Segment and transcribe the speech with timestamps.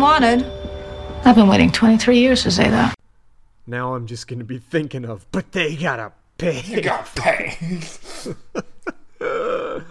[0.00, 1.26] FBI's most unwanted.
[1.26, 2.94] I've been waiting 23 years to say that.
[3.66, 6.60] Now I'm just gonna be thinking of, but they gotta pay.
[6.62, 7.80] You got pay.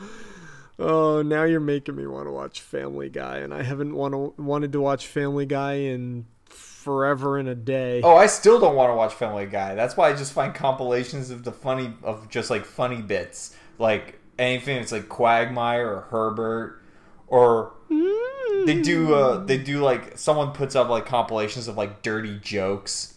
[0.82, 4.42] Oh, now you're making me want to watch Family Guy, and I haven't want to,
[4.42, 8.00] wanted to watch Family Guy in forever and a day.
[8.02, 9.76] oh, I still don't want to watch Family Guy.
[9.76, 13.54] That's why I just find compilations of the funny, of just like funny bits.
[13.78, 16.82] Like anything that's like Quagmire or Herbert
[17.28, 22.38] or they do uh they do like someone puts up like compilations of like dirty
[22.40, 23.16] jokes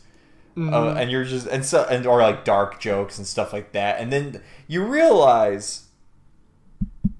[0.56, 4.00] uh, and you're just and so and or like dark jokes and stuff like that
[4.00, 5.84] and then you realize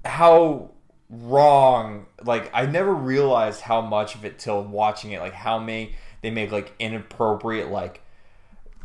[0.05, 0.69] how
[1.09, 5.95] wrong like i never realized how much of it till watching it like how many
[6.21, 8.01] they make like inappropriate like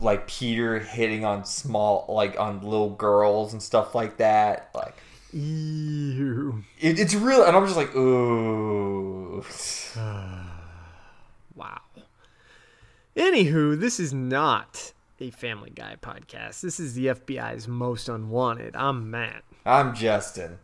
[0.01, 4.95] like peter hitting on small like on little girls and stuff like that like
[5.33, 6.65] Ew.
[6.81, 9.45] it, it's real and i'm just like ooh
[11.55, 11.81] Wow.
[13.17, 16.61] Anywho, this is not a Family Guy podcast.
[16.61, 18.77] This is the FBI's Most Unwanted.
[18.77, 19.43] I'm Matt.
[19.67, 20.59] i'm justin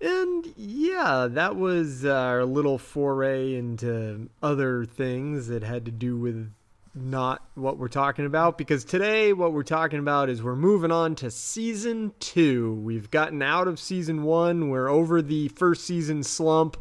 [0.00, 6.50] And yeah, that was our little foray into other things that had to do with
[6.94, 11.14] not what we're talking about because today what we're talking about is we're moving on
[11.16, 12.74] to season two.
[12.74, 16.76] We've gotten out of season one, we're over the first season slump,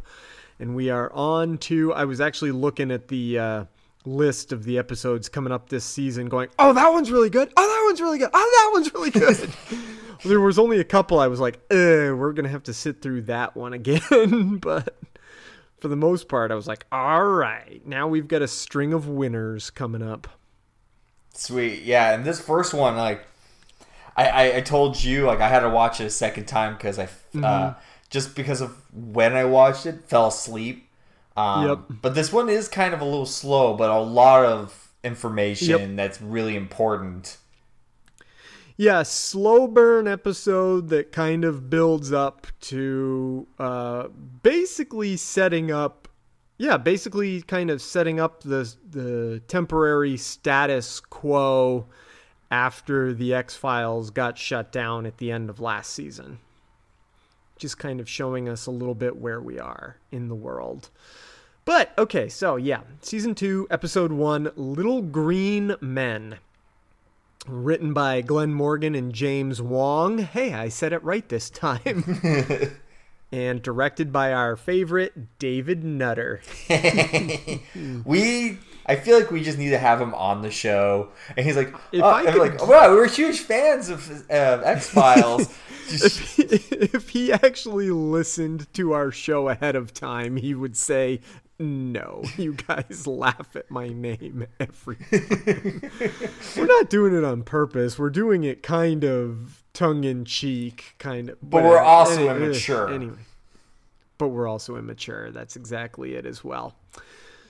[0.60, 1.94] and we are on to.
[1.94, 3.66] I was actually looking at the uh,
[4.06, 7.52] list of the episodes coming up this season, going, oh, that one's really good.
[7.56, 8.32] Oh, that one's really good.
[8.34, 9.50] Oh, that one's really good.
[10.26, 13.56] there was only a couple I was like, we're gonna have to sit through that
[13.56, 14.58] one again.
[14.62, 14.96] but
[15.82, 19.08] for the most part, I was like, all right, now we've got a string of
[19.08, 20.28] winners coming up.
[21.34, 22.14] Sweet, yeah.
[22.14, 23.26] And this first one, like,
[24.18, 27.00] I, I, I told you, like, I had to watch it a second time because
[27.00, 27.08] I,
[27.42, 27.74] uh,
[28.10, 30.90] just because of when I watched it, fell asleep.
[31.38, 31.80] Um, Yep.
[32.02, 35.96] But this one is kind of a little slow, but a lot of information Yep.
[35.96, 37.38] that's really important.
[38.80, 44.08] Yeah, slow burn episode that kind of builds up to uh,
[44.42, 46.08] basically setting up,
[46.58, 51.88] yeah, basically kind of setting up the the temporary status quo
[52.50, 56.40] after the X Files got shut down at the end of last season.
[57.58, 60.90] Just kind of showing us a little bit where we are in the world.
[61.66, 66.38] But okay, so yeah, season two, episode one, Little Green Men
[67.48, 70.20] written by Glenn Morgan and James Wong.
[70.20, 72.20] Hey, I said it right this time.
[73.32, 76.42] and directed by our favorite David Nutter.
[78.06, 81.10] we, I feel like we just need to have him on the show.
[81.38, 84.90] And he's like, If oh, I could- like, wow, we're huge fans of uh, X
[84.90, 85.50] Files.
[85.88, 86.40] if,
[86.96, 91.22] if he actually listened to our show ahead of time, he would say,
[91.60, 95.92] "No, you guys laugh at my name every time."
[96.58, 98.00] We're not doing it on purpose.
[98.00, 101.38] We're doing it kind of tongue in cheek, kind of.
[101.42, 102.90] But we're also immature.
[102.90, 103.20] Anyway,
[104.18, 105.30] but we're also immature.
[105.32, 106.76] That's exactly it as well.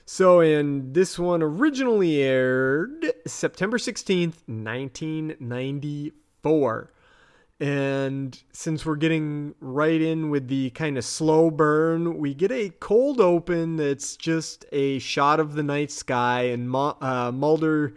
[0.06, 6.92] So, and this one originally aired September 16th, 1994.
[7.60, 12.70] And since we're getting right in with the kind of slow burn, we get a
[12.80, 17.92] cold open that's just a shot of the night sky, and uh, Mulder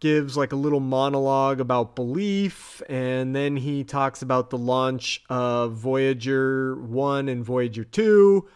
[0.00, 5.72] gives like a little monologue about belief, and then he talks about the launch of
[5.72, 8.46] Voyager 1 and Voyager 2.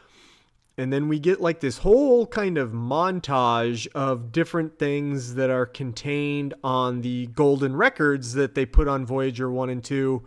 [0.77, 5.67] And then we get like this whole kind of montage of different things that are
[5.67, 10.23] contained on the golden records that they put on Voyager 1 and 2.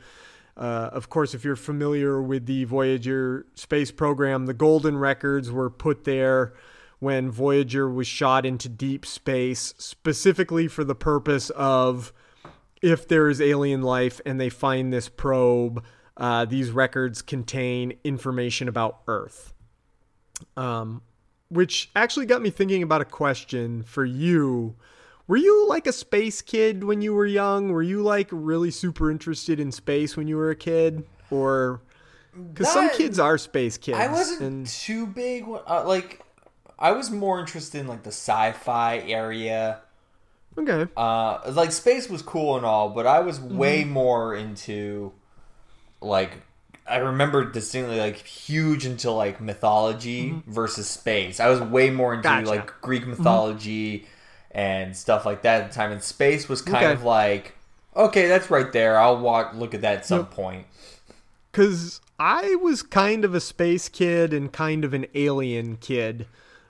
[0.56, 5.70] Uh, of course, if you're familiar with the Voyager space program, the golden records were
[5.70, 6.54] put there
[7.00, 12.12] when Voyager was shot into deep space, specifically for the purpose of
[12.82, 15.84] if there is alien life and they find this probe,
[16.16, 19.54] uh, these records contain information about Earth
[20.56, 21.02] um,
[21.50, 24.76] which actually got me thinking about a question for you.
[25.28, 27.70] Were you like a space kid when you were young?
[27.70, 31.06] Were you like really super interested in space when you were a kid?
[31.30, 31.82] Or
[32.34, 33.98] Because some kids are space kids.
[33.98, 35.46] I wasn't and- too big.
[35.48, 36.22] Uh, like,
[36.80, 39.82] I was more interested in like the sci-fi area.
[40.58, 40.90] okay.
[40.96, 43.92] Uh, like space was cool and all, but I was way Mm-hmm.
[43.92, 45.12] more into
[46.00, 46.44] like
[46.90, 51.40] I remember distinctly like huge into like mythology versus space.
[51.40, 52.46] I was way more into Mm-hmm.
[52.46, 52.58] Gotcha.
[52.60, 52.68] Mm-hmm.
[52.70, 54.06] like Greek mythology
[54.52, 55.92] and stuff like that at the time.
[55.92, 56.94] And space was kind Okay.
[56.94, 57.54] of like
[57.96, 59.00] okay, that's right there.
[59.00, 60.32] I'll walk look at that at some Yep.
[60.32, 60.66] point.
[61.52, 66.28] Because I was kind of a space kid and kind of an alien kid.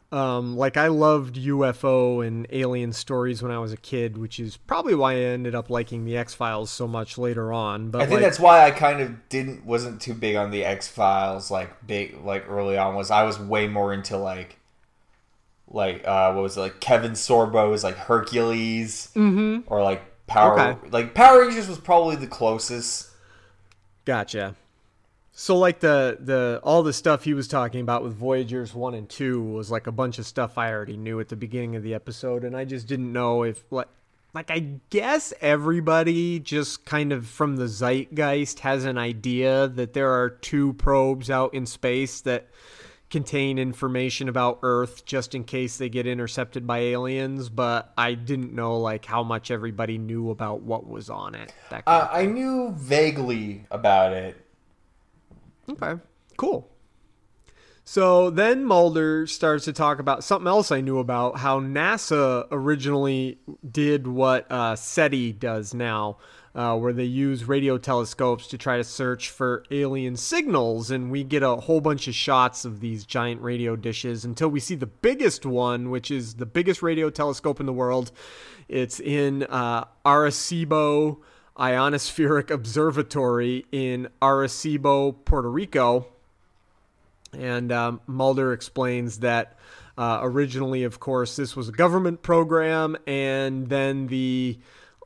[0.09, 4.55] Um, like I loved UFO and alien stories when I was a kid, which is
[4.55, 7.89] probably why I ended up liking the X Files so much later on.
[7.89, 10.63] But I think like, that's why I kind of didn't wasn't too big on the
[10.63, 14.57] X Files like big like early on was I was way more into like
[15.69, 19.09] like uh what was it like Kevin Sorbo's like Hercules
[19.67, 20.85] or like Power Mm-hmm.
[20.85, 20.89] Okay.
[20.91, 23.09] like Power Rangers was probably the closest.
[24.05, 24.55] Gotcha.
[25.39, 29.07] So like the the all the stuff he was talking about with Voyagers 1 and
[29.07, 31.93] 2 was like a bunch of stuff I already knew at the beginning of the
[31.93, 33.87] episode and I just didn't know if like
[34.33, 40.09] like I guess everybody just kind of from the zeitgeist has an idea that there
[40.09, 42.47] are two probes out in space that
[43.11, 48.53] contain information about Earth just in case they get intercepted by aliens, but I didn't
[48.53, 51.53] know like how much everybody knew about what was on it.
[51.69, 54.46] That Uh, I knew vaguely about it.
[55.69, 56.01] Okay,
[56.37, 56.71] cool.
[57.89, 63.39] So then Mulder starts to talk about something else I knew about how NASA originally
[63.71, 66.17] did what uh, SETI does now,
[66.53, 70.91] uh, where they use radio telescopes to try to search for alien signals.
[70.91, 74.59] And we get a whole bunch of shots of these giant radio dishes until we
[74.59, 78.11] see the biggest one, which is the biggest radio telescope in the world.
[78.67, 81.19] It's in uh, Arecibo
[81.57, 86.07] Ionospheric Observatory in Arecibo, Puerto Rico.
[87.33, 89.57] And um, Mulder explains that
[89.97, 94.59] uh, originally, of course, this was a government program, and then the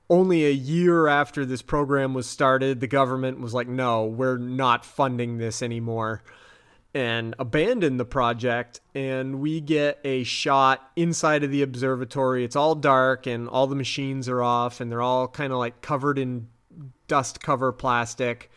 [0.10, 4.84] only a year after this program was started, the government was like, "No, we're not
[4.84, 6.22] funding this anymore,"
[6.94, 8.82] and abandon the project.
[8.94, 12.44] And we get a shot inside of the observatory.
[12.44, 15.82] It's all dark, and all the machines are off, and they're all kind of like
[15.82, 16.48] covered in
[17.08, 18.52] dust cover plastic.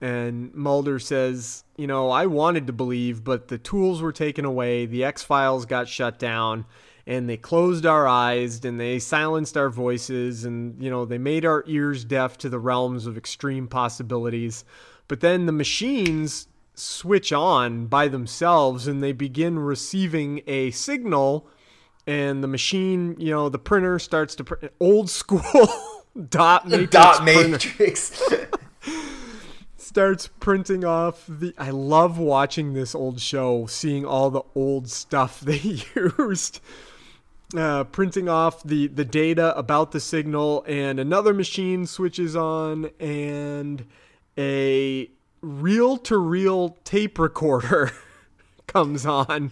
[0.00, 4.86] And Mulder says, You know, I wanted to believe, but the tools were taken away.
[4.86, 6.64] The X Files got shut down,
[7.06, 11.44] and they closed our eyes and they silenced our voices, and, you know, they made
[11.44, 14.64] our ears deaf to the realms of extreme possibilities.
[15.06, 21.48] But then the machines switch on by themselves and they begin receiving a signal,
[22.06, 25.42] and the machine, you know, the printer starts to print old school.
[26.28, 28.22] dot matrix Dot matrix.
[29.92, 35.40] starts printing off the I love watching this old show, seeing all the old stuff
[35.40, 35.58] they
[35.94, 36.60] used.
[37.54, 43.84] Uh, printing off the, the data about the signal, and another machine switches on, and
[44.38, 45.10] a
[45.42, 47.90] reel to reel tape recorder
[48.66, 49.50] comes on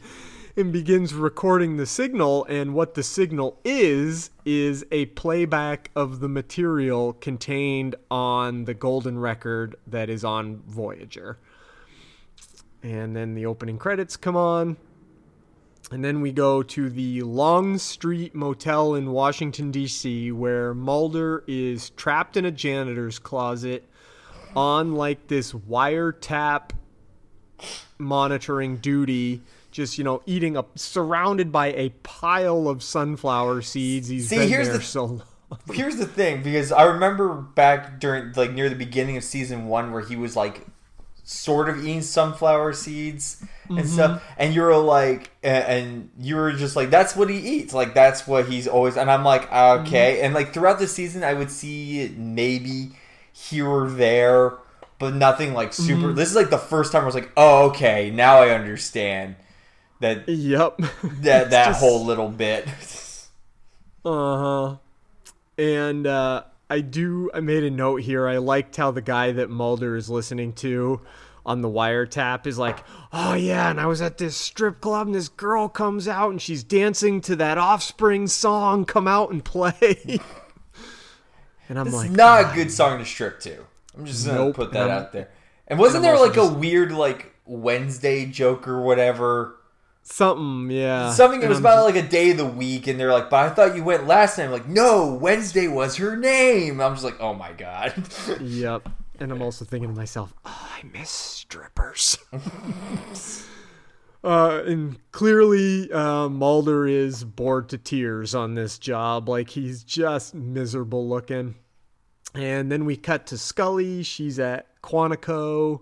[0.57, 2.45] and begins recording the signal.
[2.45, 9.19] And what the signal is, is a playback of the material contained on the golden
[9.19, 11.39] record that is on Voyager.
[12.83, 14.77] And then the opening credits come on.
[15.91, 21.91] And then we go to the Long Street Motel in Washington, D.C., where Mulder is
[21.91, 23.90] trapped in a janitor's closet
[24.57, 26.71] on like this wiretap
[27.99, 34.09] monitoring duty just you know eating up surrounded by a pile of sunflower seeds.
[34.09, 35.23] He's See, been here's there the- so long.
[35.73, 39.91] Here's the thing, because I remember back during like near the beginning of season one
[39.91, 40.65] where he was like
[41.25, 43.89] sort of eating sunflower seeds and mm-hmm.
[43.89, 47.95] stuff, and you were like, and you were just like, that's what he eats, like
[47.95, 49.87] that's what he's always, and I'm like, mm-hmm.
[49.89, 52.93] okay, and like throughout the season, I would see maybe
[53.33, 54.53] here or there,
[54.99, 56.13] but nothing like super.
[56.13, 59.37] This is like the first time I was like, oh, okay, now I understand
[60.01, 62.67] that yep that that just- whole little bit.
[64.05, 64.77] Uh-huh.
[65.59, 68.27] And uh I do I made a note here.
[68.29, 71.01] I liked how the guy that Mulder is listening to
[71.45, 75.15] on the wiretap is like, "Oh yeah, and I was at this strip club and
[75.15, 80.21] this girl comes out and she's dancing to that Offspring song, come out and play."
[81.71, 83.65] and I'm It's like, not a good song to strip to.
[83.97, 85.31] I'm just gonna Nope, put that and out there.
[85.69, 89.57] And wasn't and there like also a weird like Wednesday joke or whatever?
[90.03, 91.13] something, yeah.
[91.13, 93.47] Something it was I'm about like a day of the week, and they're like, "But
[93.47, 96.81] I thought you went last time." Like, no, Wednesday was her name.
[96.81, 97.95] I'm just like, oh my god.
[98.41, 98.89] Yep.
[99.21, 102.19] and I'm also thinking to myself, oh, I miss strippers.
[104.25, 109.29] uh, and clearly, uh, Mulder is bored to tears on this job.
[109.29, 111.55] Like he's just miserable looking.
[112.35, 114.03] And then we cut to Scully.
[114.03, 115.81] She's at Quantico,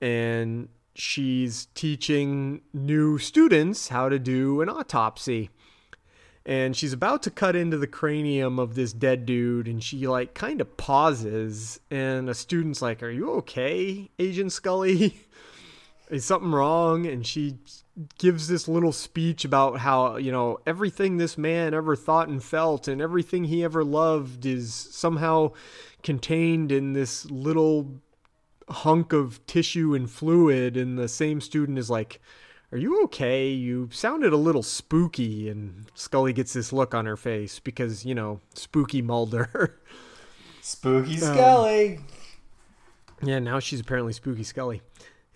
[0.00, 5.50] and she's teaching new students how to do an autopsy
[6.48, 10.32] and she's about to cut into the cranium of this dead dude and she like
[10.32, 15.20] kind of pauses and a student's like are you okay agent scully
[16.10, 17.58] is something wrong and she
[18.18, 22.88] gives this little speech about how you know everything this man ever thought and felt
[22.88, 25.50] and everything he ever loved is somehow
[26.02, 28.00] contained in this little
[28.68, 32.20] hunk of tissue and fluid and the same student is like
[32.70, 33.48] are you okay?
[33.48, 35.48] You sounded a little spooky.
[35.48, 39.80] And Scully gets this look on her face because, you know, spooky Mulder.
[40.60, 41.96] Spooky Scully.
[41.96, 42.04] Um,
[43.22, 44.82] yeah, now she's apparently Spooky Scully.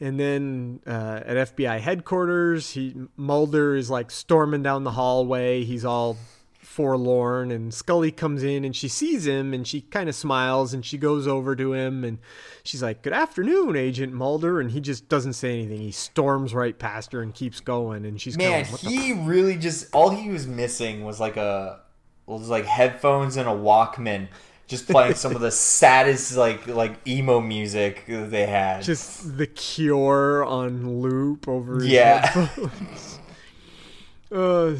[0.03, 5.63] And then uh, at FBI headquarters, he Mulder is like storming down the hallway.
[5.63, 6.17] He's all
[6.59, 10.85] forlorn and Scully comes in and she sees him and she kind of smiles and
[10.85, 12.19] she goes over to him and
[12.65, 15.79] she's like, "Good afternoon, Agent Mulder," and he just doesn't say anything.
[15.79, 19.95] He storms right past her and keeps going and she's Man, going, he really just
[19.95, 21.79] all he was missing was like a
[22.27, 24.27] was like headphones and a Walkman
[24.73, 28.83] just playing some of the saddest like like emo music they had.
[28.83, 32.49] Just the Cure on loop over yeah.
[34.33, 34.75] uh,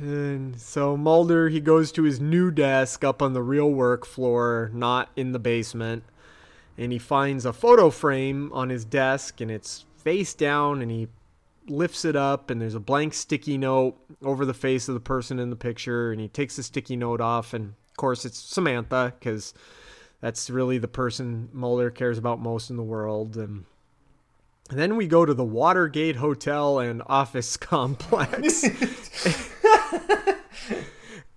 [0.00, 4.70] and so Mulder, he goes to his new desk up on the real work floor,
[4.72, 6.04] not in the basement,
[6.78, 11.08] and he finds a photo frame on his desk, and it's face down, and he
[11.66, 15.40] lifts it up, and there's a blank sticky note over the face of the person
[15.40, 19.54] in the picture, and he takes the sticky note off, and course it's Samantha, because
[20.20, 23.64] that's really the person Mulder cares about most in the world, and
[24.70, 28.64] then we go to the Watergate Hotel and Office Complex.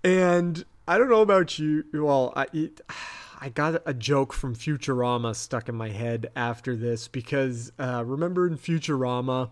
[0.02, 1.84] and I don't know about you.
[1.92, 2.80] Well, I it,
[3.40, 8.48] I got a joke from Futurama stuck in my head after this because uh, remember
[8.48, 9.50] in Futurama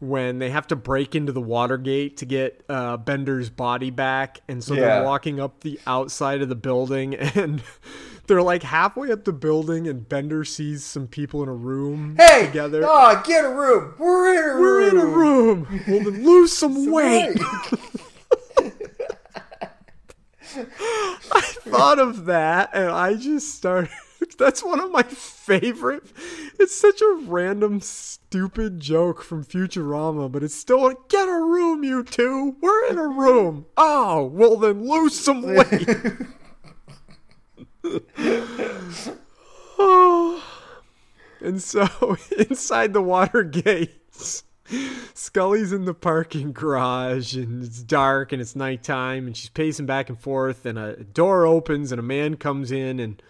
[0.00, 4.62] when they have to break into the Watergate to get uh, Bender's body back, and
[4.62, 4.80] so yeah.
[4.80, 7.62] they're walking up the outside of the building and.
[8.26, 12.44] They're like halfway up the building, and Bender sees some people in a room hey,
[12.44, 12.82] together.
[12.84, 13.94] Oh, get a room.
[13.98, 14.60] We're in a room.
[14.60, 15.82] We're in a room.
[15.88, 17.38] Well, then lose some, some weight.
[21.32, 23.90] I thought of that and I just started.
[24.38, 26.04] That's one of my favorite.
[26.58, 31.84] It's such a random, stupid joke from Futurama, but it's still like, get a room,
[31.84, 32.56] you two.
[32.60, 33.66] We're in a room.
[33.76, 35.88] Oh, well, then lose some weight.
[39.78, 40.44] oh.
[41.40, 44.42] And so inside the water gates,
[45.14, 50.08] Scully's in the parking garage and it's dark and it's nighttime and she's pacing back
[50.08, 53.22] and forth and a door opens and a man comes in and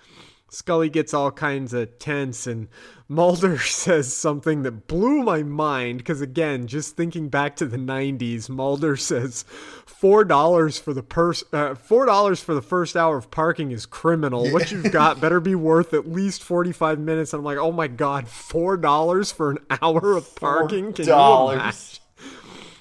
[0.50, 2.68] Scully gets all kinds of tense and
[3.08, 8.48] Mulder says something that blew my mind because again, just thinking back to the 90s,
[8.48, 9.44] Mulder says
[9.86, 14.50] $4 for the pers- uh, $4 for the first hour of parking is criminal.
[14.50, 17.32] What you've got better be worth at least 45 minutes.
[17.32, 20.92] And I'm like, "Oh my god, $4 for an hour of parking?
[20.92, 21.12] Can you
[21.52, 21.98] imagine?"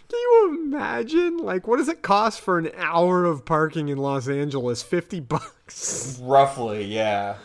[0.10, 1.38] Can you imagine?
[1.38, 4.82] Like, what does it cost for an hour of parking in Los Angeles?
[4.82, 6.18] 50 bucks.
[6.22, 7.36] Roughly, yeah.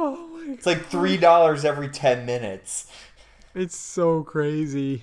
[0.00, 2.86] Oh my It's like three dollars every ten minutes.
[3.52, 5.02] It's so crazy.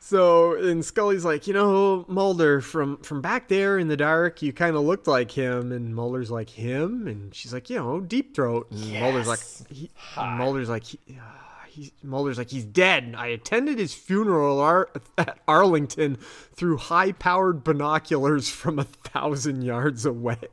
[0.00, 4.52] So and Scully's like, you know, Mulder from from back there in the dark, you
[4.52, 8.34] kind of looked like him, and Mulder's like him, and she's like, you know, deep
[8.34, 9.00] throat, and yes.
[9.00, 9.40] Mulder's like,
[9.70, 13.14] he, Mulder's like, he, uh, he, Mulder's like, he's dead.
[13.16, 16.18] I attended his funeral Ar- at Arlington
[16.52, 20.48] through high-powered binoculars from a thousand yards away.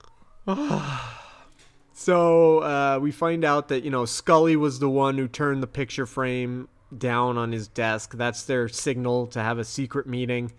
[1.94, 5.68] so uh, we find out that you know Scully was the one who turned the
[5.68, 8.14] picture frame down on his desk.
[8.14, 10.54] That's their signal to have a secret meeting.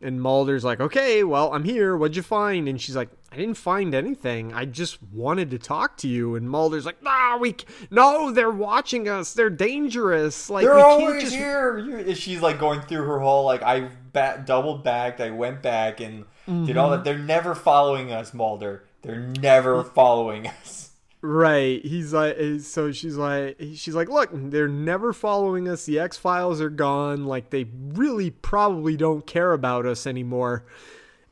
[0.00, 1.96] And Mulder's like, "Okay, well, I'm here.
[1.96, 4.54] What'd you find?" And she's like, "I didn't find anything.
[4.54, 7.56] I just wanted to talk to you." And Mulder's like, "Nah, we
[7.90, 9.34] no, they're watching us.
[9.34, 10.48] They're dangerous.
[10.48, 12.14] Like they're we always just." here.
[12.14, 15.20] She's like going through her whole like I ba- doubled back.
[15.20, 16.64] I went back and mm-hmm.
[16.64, 17.02] did all that.
[17.02, 18.87] They're never following us, Mulder.
[19.02, 20.90] They're never following us.
[21.20, 21.84] Right.
[21.84, 25.84] He's like, eh, so she's like, she's like, look, they're never following us.
[25.84, 27.26] The X Files are gone.
[27.26, 30.64] Like, they really probably don't care about us anymore.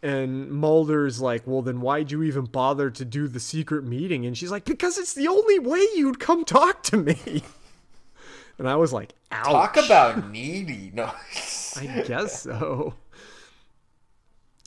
[0.02, 4.26] And Mulder's like, well, then why'd you even bother to do the secret meeting?
[4.26, 7.42] And she's like, because it's the only way you'd come talk to me.
[8.58, 9.44] And I was like, ouch.
[9.44, 10.90] Talk about needy.
[10.94, 11.04] No.
[11.76, 12.94] I guess so.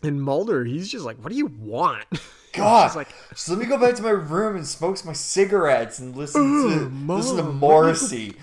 [0.03, 2.05] And Mulder, he's just like, what do you want?
[2.53, 6.15] God, like, so let me go back to my room and smoke my cigarettes and
[6.15, 8.35] listen to Ugh, listen to Morrissey.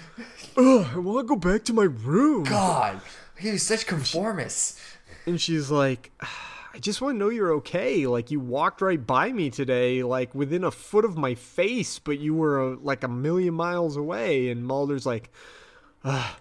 [0.56, 2.44] Ugh, I want to go back to my room.
[2.44, 3.00] God,
[3.38, 4.78] he's such conformist.
[5.26, 8.06] And she's like, I just want to know you're okay.
[8.06, 12.18] Like, you walked right by me today, like within a foot of my face, but
[12.18, 14.50] you were uh, like a million miles away.
[14.50, 15.30] And Mulder's like,
[16.04, 16.36] Ugh,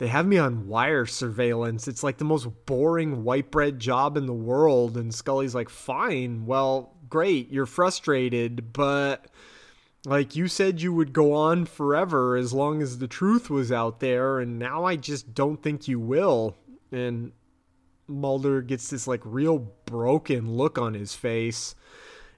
[0.00, 1.86] they have me on wire surveillance.
[1.86, 4.96] It's like the most boring white bread job in the world.
[4.96, 6.46] And Scully's like, fine.
[6.46, 7.50] Well, great.
[7.50, 9.26] You're frustrated, but
[10.06, 14.00] like you said you would go on forever as long as the truth was out
[14.00, 14.40] there.
[14.40, 16.56] And now I just don't think you will.
[16.90, 17.32] And
[18.08, 21.74] Mulder gets this like real broken look on his face.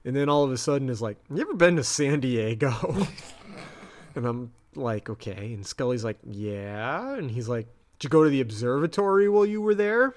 [0.05, 3.07] And then all of a sudden is like, You ever been to San Diego?
[4.15, 5.53] and I'm like, Okay.
[5.53, 7.15] And Scully's like, Yeah.
[7.15, 7.67] And he's like,
[7.99, 10.13] Did you go to the observatory while you were there?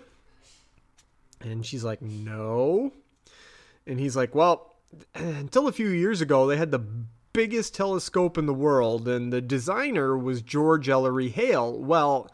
[1.41, 2.93] And she's like, No.
[3.87, 4.75] And he's like, Well,
[5.14, 6.85] until a few years ago, they had the
[7.33, 11.78] biggest telescope in the world, and the designer was George Ellery Hale.
[11.78, 12.31] Well,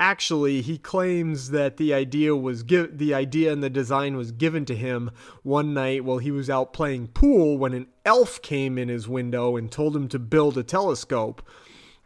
[0.00, 4.64] actually he claims that the idea was give the idea and the design was given
[4.64, 5.10] to him
[5.42, 9.56] one night while he was out playing pool when an elf came in his window
[9.56, 11.42] and told him to build a telescope.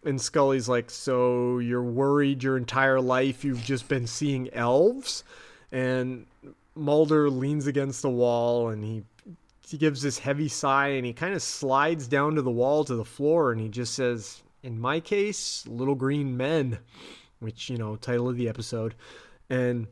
[0.04, 5.24] And Scully's like, "So you're worried your entire life you've just been seeing elves?"
[5.72, 6.26] And
[6.76, 9.04] Mulder leans against the wall and he
[9.66, 12.94] he gives this heavy sigh and he kind of slides down to the wall to
[12.94, 16.78] the floor and he just says, "In my case, little green men."
[17.40, 18.94] which you know title of the episode
[19.50, 19.86] and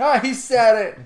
[0.00, 0.98] Ah, he said it.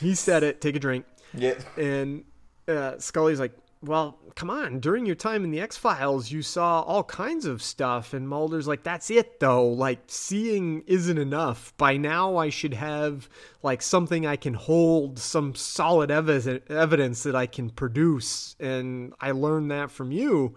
[0.00, 1.04] he said it take a drink
[1.34, 1.54] Yeah.
[1.76, 2.24] and
[2.66, 3.52] uh, scully's like
[3.86, 4.80] well come on.
[4.80, 8.82] During your time in the x-files you saw all kinds of stuff and mulder's like
[8.82, 9.66] that's it though.
[9.66, 11.72] Like seeing isn't enough.
[11.76, 13.28] By now i should have
[13.62, 18.56] like something i can hold some solid evi- evidence that i can produce.
[18.60, 20.54] And i learned that from you.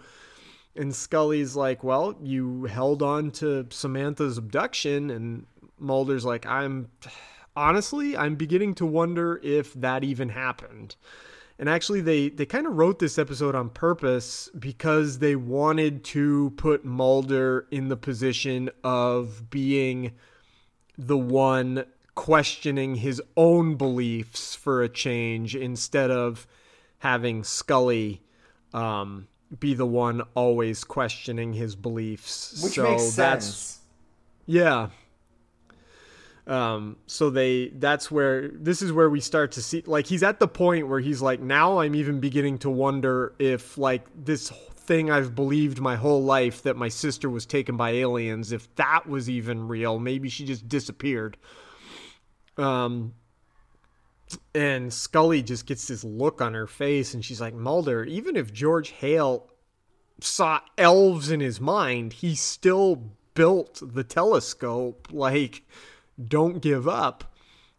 [0.75, 5.45] And Scully's like, "Well, you held on to Samantha's abduction," and
[5.77, 6.89] Mulder's like, "I'm
[7.55, 10.95] honestly, I'm beginning to wonder if that even happened."
[11.59, 16.51] And actually, they they kind of wrote this episode on purpose because they wanted to
[16.51, 20.13] put Mulder in the position of being
[20.97, 21.83] the one
[22.15, 26.47] questioning his own beliefs for a change instead of
[26.99, 28.21] having Scully
[28.73, 29.27] um,
[29.59, 32.61] be the one always questioning his beliefs.
[32.63, 33.79] Which so makes that's sense.
[34.45, 34.89] yeah.
[36.49, 40.39] Um, so they that's where this is where we start to see like he's at
[40.39, 45.11] the point where he's like now I'm even beginning to wonder if like this thing
[45.11, 49.29] I've believed my whole life that my sister was taken by aliens if that was
[49.29, 51.37] even real maybe she just disappeared.
[52.57, 53.13] Um
[54.55, 58.51] and Scully just gets this look on her face and she's like Mulder even if
[58.51, 59.51] George Hale
[60.19, 65.61] saw elves in his mind he still built the telescope like
[66.27, 67.35] don't give up.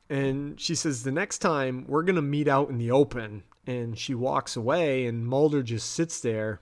[0.08, 3.44] And she says, the next time we're going to meet out in the open.
[3.66, 6.60] And she walks away, and Mulder just sits there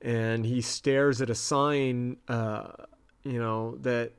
[0.00, 2.68] and he stares at a sign, uh,
[3.24, 4.12] you know, that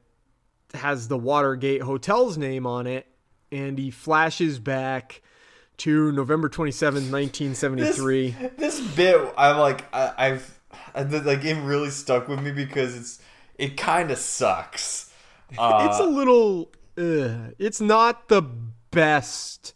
[0.74, 3.08] has the Watergate Hotel's name on it.
[3.52, 5.22] And he flashes back
[5.78, 8.36] to November 27th, 1973.
[8.58, 10.42] This bit, I'm like, I,
[10.94, 13.22] I've, like, it really stuck with me because it's,
[13.58, 15.07] it kind of sucks.
[15.58, 18.42] Uh, it's a little uh, it's not the
[18.92, 19.74] best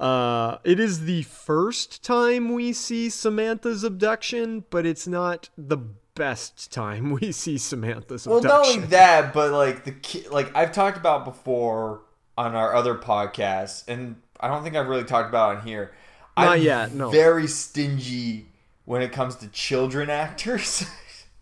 [0.00, 5.78] uh, it is the first time we see Samantha's abduction, but it's not the
[6.14, 8.60] best time we see Samantha's well, abduction.
[8.60, 12.02] not only that, but like the ki- like I've talked about before
[12.36, 15.92] on our other podcasts, and I don't think I've really talked about it on here.
[16.36, 17.10] Not I'm yet, no.
[17.10, 18.46] Very stingy
[18.84, 20.84] when it comes to children actors.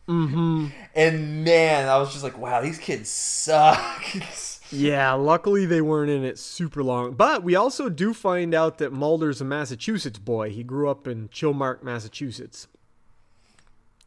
[0.08, 0.66] Mm-hmm.
[0.94, 4.04] And man, I was just like, wow, these kids suck.
[4.72, 7.14] Yeah, luckily they weren't in it super long.
[7.14, 10.50] But we also do find out that Mulder's a Massachusetts boy.
[10.50, 12.66] He grew up in Chilmark, Massachusetts.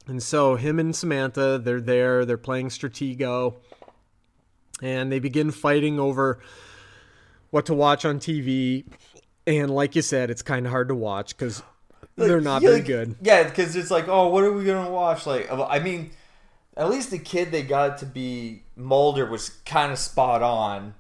[0.06, 3.56] And so him and Samantha, they're there, they're playing Stratego,
[4.82, 6.40] and they begin fighting over
[7.52, 8.86] what to watch on TV.
[9.46, 11.64] And like you said, it's kind of hard to watch because
[12.28, 13.16] they're not very like- good.
[13.22, 15.26] Yeah, because it's like, oh, what are we gonna watch?
[15.26, 16.12] Like, I mean,
[16.78, 20.94] at least the kid they got to be Mulder was kind of spot on.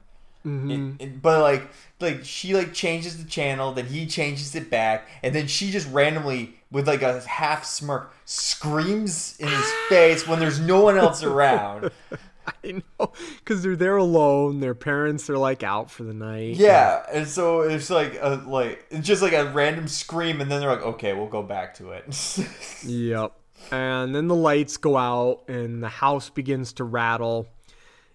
[0.45, 0.71] Mm-hmm.
[0.99, 5.08] It- it- but like like she like changes the channel, then he changes it back,
[5.21, 10.39] and then she just randomly with like a half smirk screams in his face when
[10.39, 11.91] there's no one else around.
[12.63, 14.59] I know, because they're there alone.
[14.59, 16.55] Their parents are like out for the night.
[16.55, 20.62] Yeah, and so it's like a like it's just like a random scream, and then
[20.62, 22.05] they're like, okay, we'll go back to it.
[22.85, 23.33] Yep.
[23.71, 27.47] And then the lights go out and the house begins to rattle.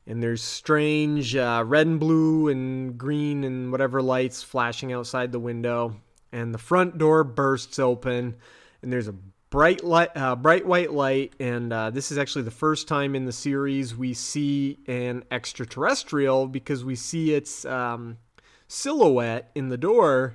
[0.06, 5.38] And there's strange uh, red and blue and green and whatever lights flashing outside the
[5.38, 5.96] window.
[6.32, 8.36] And the front door bursts open.
[8.82, 9.14] And there's a
[9.54, 11.32] bright light, uh, bright white light.
[11.38, 16.48] And uh, this is actually the first time in the series we see an extraterrestrial
[16.48, 18.18] because we see its um,
[18.66, 20.34] silhouette in the door.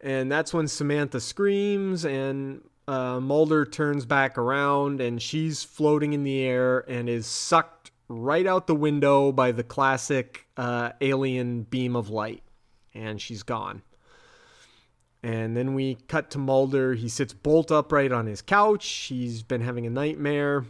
[0.00, 6.24] And that's when Samantha screams and uh, Mulder turns back around and she's floating in
[6.24, 11.94] the air and is sucked right out the window by the classic uh, alien beam
[11.94, 12.42] of light.
[12.94, 13.82] And she's gone.
[15.22, 16.94] And then we cut to Mulder.
[16.94, 18.86] He sits bolt upright on his couch.
[18.86, 20.64] He's been having a nightmare.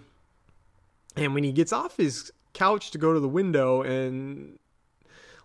[1.17, 4.59] And when he gets off his couch to go to the window and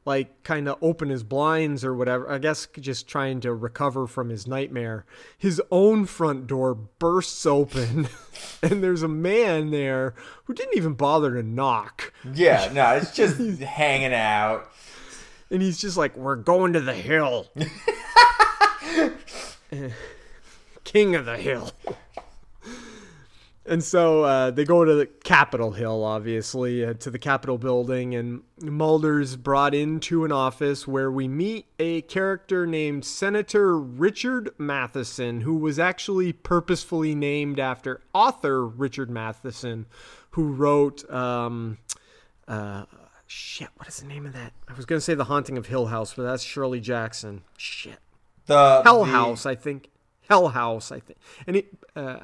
[0.06, 2.30] like kind of open his blinds or whatever.
[2.30, 5.06] I guess just trying to recover from his nightmare.
[5.38, 8.08] His own front door bursts open
[8.62, 10.14] and there's a man there
[10.46, 12.14] who didn't even bother to knock.
[12.34, 14.70] yeah, no, it's just hanging out.
[15.52, 17.46] And he's just like, "We're going to the hill."
[20.84, 21.72] King of the hill.
[23.66, 28.14] And so uh, they go to the Capitol Hill, obviously, uh, to the Capitol building,
[28.14, 35.42] and Mulder's brought into an office where we meet a character named Senator Richard Matheson,
[35.42, 39.86] who was actually purposefully named after author Richard Matheson,
[40.32, 41.10] who wrote.
[41.10, 41.78] Um,
[42.46, 42.84] uh,
[43.28, 44.52] shit, what is the name of that?
[44.68, 47.44] I was going to say The Haunting of Hill House, but that's Shirley Jackson.
[47.58, 48.00] Shit.
[48.46, 49.90] The Hell the- House, I think.
[50.30, 51.20] Hell House, I think.
[51.48, 52.20] And it, uh,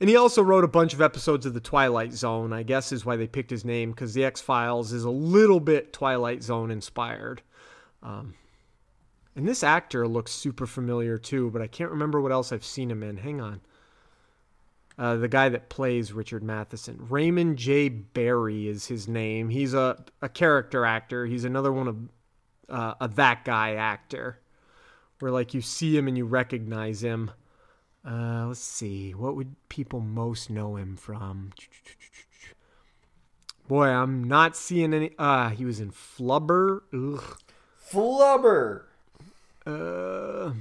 [0.00, 2.52] and he also wrote a bunch of episodes of the Twilight Zone.
[2.52, 5.60] I guess is why they picked his name because the X Files is a little
[5.60, 7.42] bit Twilight Zone inspired.
[8.02, 8.34] Um,
[9.34, 12.90] and this actor looks super familiar too, but I can't remember what else I've seen
[12.90, 13.16] him in.
[13.16, 13.60] Hang on.
[14.98, 17.88] Uh, the guy that plays Richard Matheson, Raymond J.
[17.88, 19.48] Barry is his name.
[19.48, 21.24] He's a, a character actor.
[21.24, 21.96] He's another one of
[22.68, 24.38] uh, a that guy actor
[25.22, 27.30] where like you see him and you recognize him.
[28.04, 31.52] Uh, let's see, what would people most know him from?
[33.68, 35.12] Boy, I'm not seeing any.
[35.20, 36.80] Ah, he was in Flubber.
[36.92, 37.38] Ugh.
[37.88, 38.86] Flubber.
[39.64, 40.54] Uh,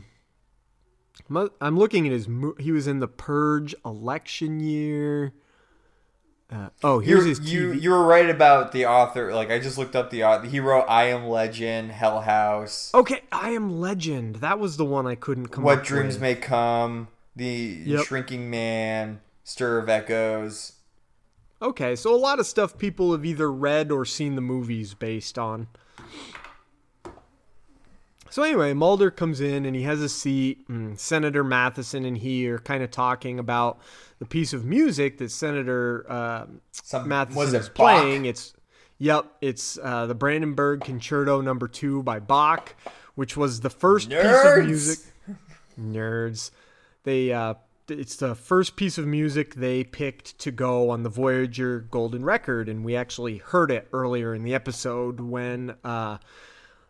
[1.60, 2.28] I'm looking at his.
[2.60, 5.34] He was in the Purge election year.
[6.52, 7.82] Uh, oh, here's You're, his you TV.
[7.82, 9.34] you were right about the author.
[9.34, 10.48] Like I just looked up the author.
[10.48, 14.36] He wrote "I Am Legend," "Hell House," Okay, I am Legend.
[14.38, 16.22] That was the one I couldn't come "What Dreams with.
[16.22, 17.46] May Come," "The
[17.86, 18.06] Yep.
[18.06, 20.74] Shrinking Man," "Stir of Echoes.
[21.62, 25.38] Okay, so a lot of stuff people have either read or seen the movies based
[25.40, 25.68] on.
[28.32, 30.64] So anyway, Mulder comes in and he has a seat.
[30.70, 33.80] And Senator Matheson and he are kind of talking about
[34.20, 37.76] the piece of music that Senator uh, Some Matheson is Bach?
[37.76, 38.26] playing.
[38.26, 38.54] It's
[38.98, 42.74] yep, it's uh, the Brandenburg Concerto Number Two by Bach,
[43.16, 45.00] which was the first piece of music.
[45.80, 46.52] Nerds,
[47.04, 47.56] they uh,
[47.90, 52.70] it's the first piece of music they picked to go on the Voyager Golden Record,
[52.70, 56.18] and we actually heard it earlier in the episode when uh,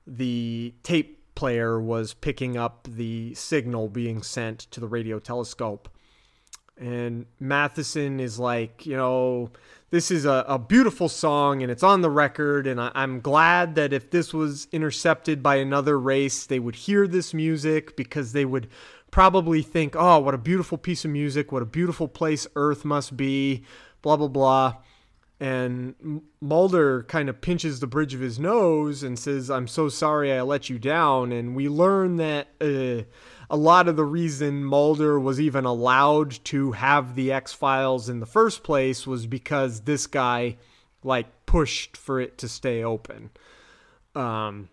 [0.05, 5.89] the tape player was picking up the signal being sent to the radio telescope.
[6.77, 9.49] And Matheson is like, you know,
[9.89, 12.67] this is a, a beautiful song and it's on the record.
[12.67, 17.07] And I, I'm glad that if this was intercepted by another race, they would hear
[17.07, 18.67] this music because they would
[19.09, 23.17] probably think, oh, what a beautiful piece of music, what a beautiful place Earth must
[23.17, 23.63] be,
[24.03, 24.75] blah, blah, blah.
[25.41, 30.31] And Mulder kind of pinches the bridge of his nose and says, I'm so sorry
[30.31, 31.31] I let you down.
[31.31, 33.05] And we learn that uh,
[33.49, 38.19] a lot of the reason Mulder was even allowed to have the X Files in
[38.19, 40.57] the first place was because this guy,
[41.03, 43.31] like, pushed for it to stay open.
[44.13, 44.69] Um,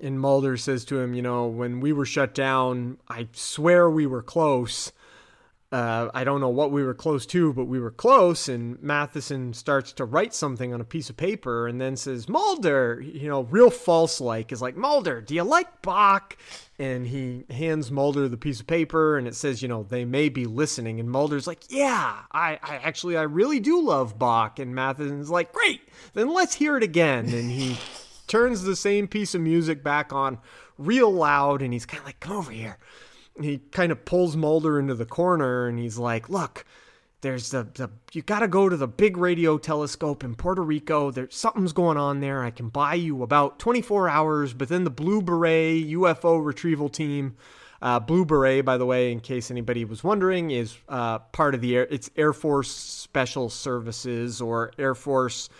[0.00, 4.06] and Mulder says to him, You know, when we were shut down, I swear we
[4.06, 4.92] were close.
[5.72, 8.48] Uh, I don't know what we were close to, but we were close.
[8.48, 13.02] And Matheson starts to write something on a piece of paper and then says, Mulder,
[13.04, 16.36] you know, real false like, is like, Mulder, do you like Bach?
[16.78, 20.28] And he hands Mulder the piece of paper and it says, you know, they may
[20.28, 21.00] be listening.
[21.00, 24.60] And Mulder's like, yeah, I, I actually, I really do love Bach.
[24.60, 25.80] And Matheson's like, great,
[26.14, 27.28] then let's hear it again.
[27.32, 27.76] And he
[28.28, 30.38] turns the same piece of music back on
[30.78, 32.78] real loud and he's kind of like, come over here.
[33.40, 36.64] He kind of pulls Mulder into the corner and he's like, look,
[37.20, 41.10] there's the, the you got to go to the big radio telescope in Puerto Rico.
[41.10, 42.42] There's something's going on there.
[42.42, 47.36] I can buy you about 24 hours, but then the Blue Beret UFO retrieval team
[47.82, 51.60] uh, Blue Beret, by the way, in case anybody was wondering, is uh, part of
[51.60, 55.50] the Air, it's Air Force Special Services or Air Force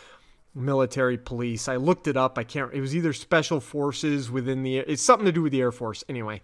[0.54, 1.68] Military Police.
[1.68, 2.38] I looked it up.
[2.38, 2.72] I can't.
[2.72, 4.78] It was either Special Forces within the.
[4.78, 6.04] It's something to do with the Air Force.
[6.08, 6.40] Anyway,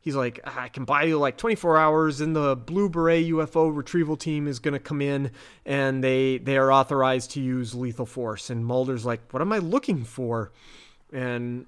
[0.00, 3.74] he's like, ah, I can buy you like 24 hours, and the Blue Beret UFO
[3.74, 5.30] retrieval team is going to come in,
[5.64, 8.50] and they they are authorized to use lethal force.
[8.50, 10.52] And Mulder's like, what am I looking for?
[11.12, 11.66] And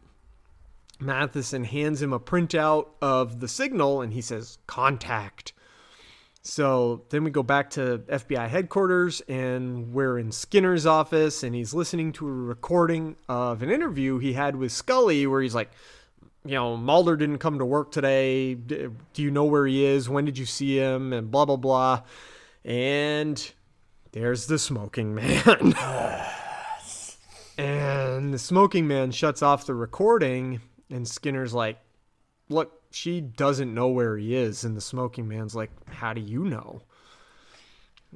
[1.03, 5.53] Matheson hands him a printout of the signal and he says, contact.
[6.43, 11.73] So then we go back to FBI headquarters and we're in Skinner's office and he's
[11.73, 15.71] listening to a recording of an interview he had with Scully where he's like,
[16.45, 18.55] you know, Mulder didn't come to work today.
[18.55, 20.09] Do you know where he is?
[20.09, 21.13] When did you see him?
[21.13, 22.03] And blah, blah, blah.
[22.65, 23.53] And
[24.13, 25.75] there's the smoking man.
[27.57, 31.79] and the smoking man shuts off the recording and Skinner's like,
[32.49, 34.65] look, she doesn't know where he is.
[34.65, 36.83] And the smoking man's like, how do you know?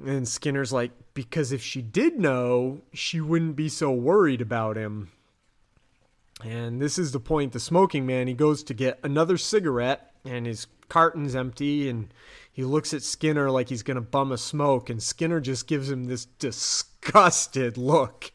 [0.05, 5.11] And Skinner's like, because if she did know, she wouldn't be so worried about him.
[6.43, 10.45] And this is the point the smoking man, he goes to get another cigarette and
[10.45, 12.13] his carton's empty and
[12.51, 15.89] he looks at Skinner like he's going to bum a smoke and Skinner just gives
[15.89, 18.31] him this disgusted look.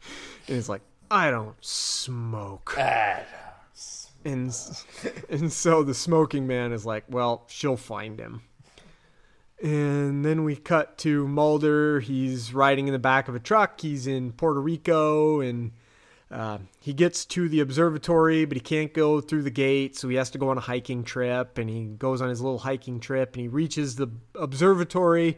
[0.47, 2.73] And he's like, I don't smoke
[4.25, 4.53] and
[5.29, 8.41] and so the smoking man is like, well, she'll find him.
[9.61, 11.99] And then we cut to Mulder.
[12.01, 13.79] He's riding in the back of a truck.
[13.79, 15.71] He's in Puerto Rico, and
[16.33, 20.15] uh, he gets to the observatory, but he can't go through the gate, so he
[20.15, 21.59] has to go on a hiking trip.
[21.59, 25.37] And he goes on his little hiking trip, and he reaches the observatory,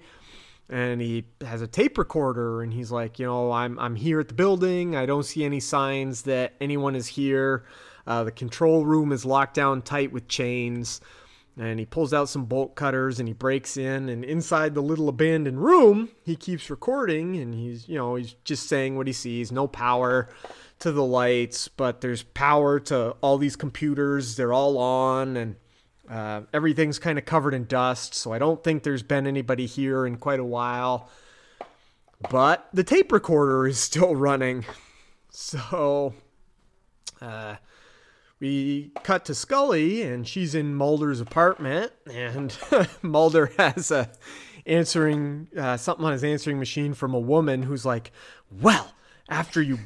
[0.69, 4.29] and he has a tape recorder, and he's like, you know, I'm I'm here at
[4.29, 4.95] the building.
[4.95, 7.65] I don't see any signs that anyone is here.
[8.07, 11.01] Uh, the control room is locked down tight with chains.
[11.57, 14.09] And he pulls out some bolt cutters and he breaks in.
[14.09, 18.67] And inside the little abandoned room, he keeps recording and he's, you know, he's just
[18.67, 19.53] saying what he sees.
[19.53, 20.27] No power
[20.79, 24.35] to the lights, but there's power to all these computers.
[24.35, 25.55] They're all on and
[26.09, 28.13] uh, everything's kind of covered in dust.
[28.13, 31.09] So I don't think there's been anybody here in quite a while.
[32.29, 34.65] But the tape recorder is still running.
[35.29, 36.13] So,
[37.21, 37.55] uh,
[38.39, 42.55] we cut to Scully, and she's in Mulder's apartment, and
[43.01, 44.09] Mulder has a
[44.65, 48.11] answering uh, something on his answering machine from a woman who's like,
[48.51, 48.93] "Well,
[49.29, 49.79] after you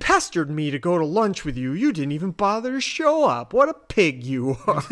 [0.00, 3.52] pestered me to go to lunch with you, you didn't even bother to show up.
[3.52, 4.82] What a pig you are!"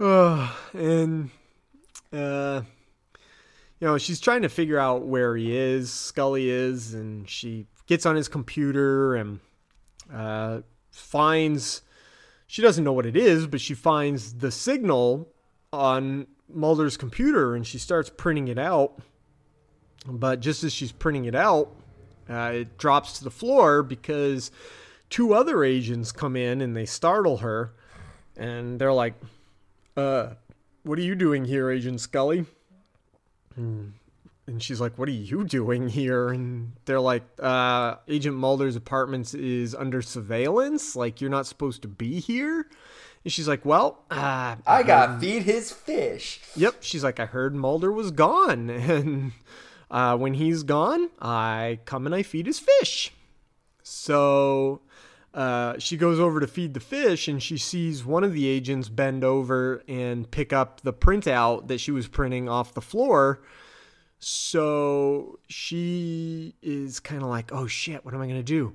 [0.00, 1.30] uh, and
[2.12, 2.62] uh,
[3.80, 8.04] you know, she's trying to figure out where he is, Scully is, and she gets
[8.04, 9.40] on his computer and
[10.12, 11.82] uh, finds
[12.46, 15.28] she doesn't know what it is, but she finds the signal
[15.72, 19.00] on Mulder's computer and she starts printing it out.
[20.06, 21.74] But just as she's printing it out,
[22.28, 24.50] uh, it drops to the floor because
[25.10, 27.72] two other agents come in and they startle her.
[28.36, 29.14] And they're like,
[29.96, 30.30] uh,
[30.82, 32.44] what are you doing here, Agent Scully?
[33.54, 33.88] Hmm
[34.46, 39.34] and she's like, "What are you doing here?" And they're like, uh, "Agent Mulder's apartment
[39.34, 40.94] is under surveillance.
[40.94, 42.68] Like, you're not supposed to be here."
[43.24, 46.76] And she's like, "Well, uh, I got feed his fish." Yep.
[46.80, 49.32] She's like, "I heard Mulder was gone, and
[49.90, 53.12] uh, when he's gone, I come and I feed his fish."
[53.82, 54.80] So
[55.32, 58.88] uh, she goes over to feed the fish and she sees one of the agents
[58.88, 63.40] bend over and pick up the printout that she was printing off the floor
[64.18, 68.74] so she is kind of like, oh shit, what am I going to do?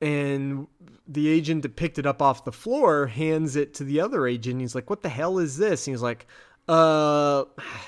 [0.00, 0.66] And
[1.06, 4.60] the agent that picked it up off the floor hands it to the other agent.
[4.60, 5.86] He's like, what the hell is this?
[5.86, 6.26] And he's like,
[6.68, 7.44] uh,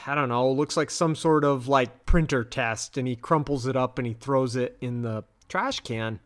[0.07, 0.51] I don't know.
[0.51, 2.97] Looks like some sort of like printer test.
[2.97, 6.21] And he crumples it up and he throws it in the trash can.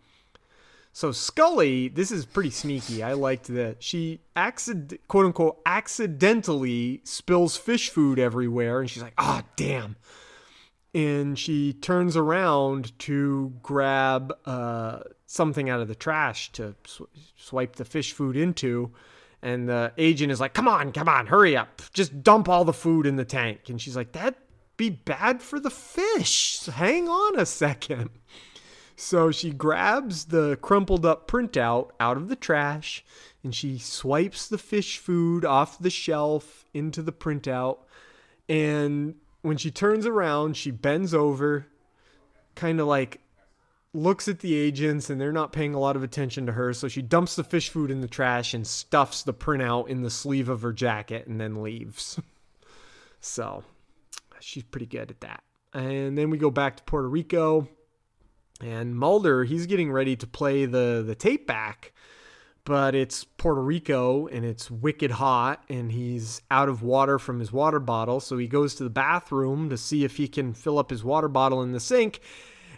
[0.93, 3.03] So Scully, this is pretty sneaky.
[3.03, 9.13] I liked that she accident quote unquote accidentally spills fish food everywhere, and she's like,
[9.19, 9.97] "Ah, oh, damn."
[10.97, 17.03] and she turns around to grab uh, something out of the trash to sw-
[17.37, 18.91] swipe the fish food into.
[19.47, 21.81] And the agent is like, come on, come on, hurry up.
[21.93, 23.69] Just dump all the food in the tank.
[23.69, 24.35] And she's like, that'd
[24.77, 26.67] be bad for the fish.
[26.67, 28.11] Hang on a second.
[28.97, 33.05] So she grabs the crumpled up printout out of the trash
[33.45, 37.79] and she swipes the fish food off the shelf into the printout.
[38.49, 41.69] And when she turns around, she bends over,
[42.57, 43.21] kind of like
[43.97, 46.73] looks at the agents and they're not paying a lot of attention to her.
[46.73, 50.11] So she dumps the fish food in the trash and stuffs the printout in the
[50.11, 52.21] sleeve of her jacket and then leaves.
[53.21, 53.65] so
[54.41, 55.43] she's pretty good at that.
[55.73, 57.69] And then we go back to Puerto Rico
[58.61, 61.93] and Mulder, he's getting ready to play the, the tape back,
[62.65, 67.53] but it's Puerto Rico and it's wicked hot and he's out of water from his
[67.53, 68.19] water bottle.
[68.19, 71.29] So he goes to the bathroom to see if he can fill up his water
[71.29, 72.21] bottle in the sink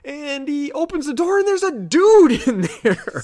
[0.09, 3.23] and he opens the door and there's a dude in there.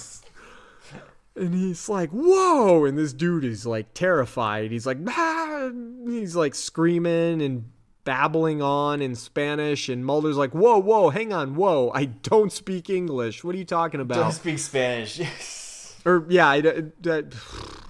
[1.35, 4.71] And he's like, "Whoa!" And this dude is like terrified.
[4.71, 5.71] He's like, ah!
[6.07, 7.65] he's like screaming and
[8.05, 9.89] babbling on in Spanish.
[9.89, 11.91] And Mulder's like, "Whoa, whoa, hang on, whoa!
[11.93, 13.43] I don't speak English.
[13.43, 15.19] What are you talking about?" Don't speak Spanish.
[15.19, 15.61] Yes.
[16.07, 17.23] Or yeah, I, I,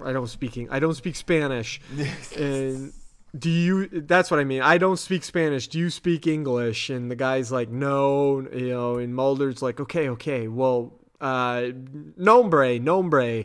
[0.05, 0.69] I don't speaking.
[0.71, 1.81] I don't speak Spanish.
[2.39, 2.93] and
[3.37, 4.63] do you that's what i mean.
[4.63, 5.69] I don't speak spanish.
[5.69, 6.91] Do you speak english?
[6.91, 11.69] And the guy's like no you know and mulder's like okay okay well uh
[12.17, 13.45] nombre nombre.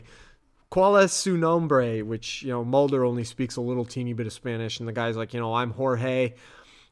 [0.70, 2.02] Cuál es su nombre?
[2.02, 4.78] Which you know mulder only speaks a little teeny bit of spanish.
[4.78, 6.34] And the guy's like you know i'm jorge.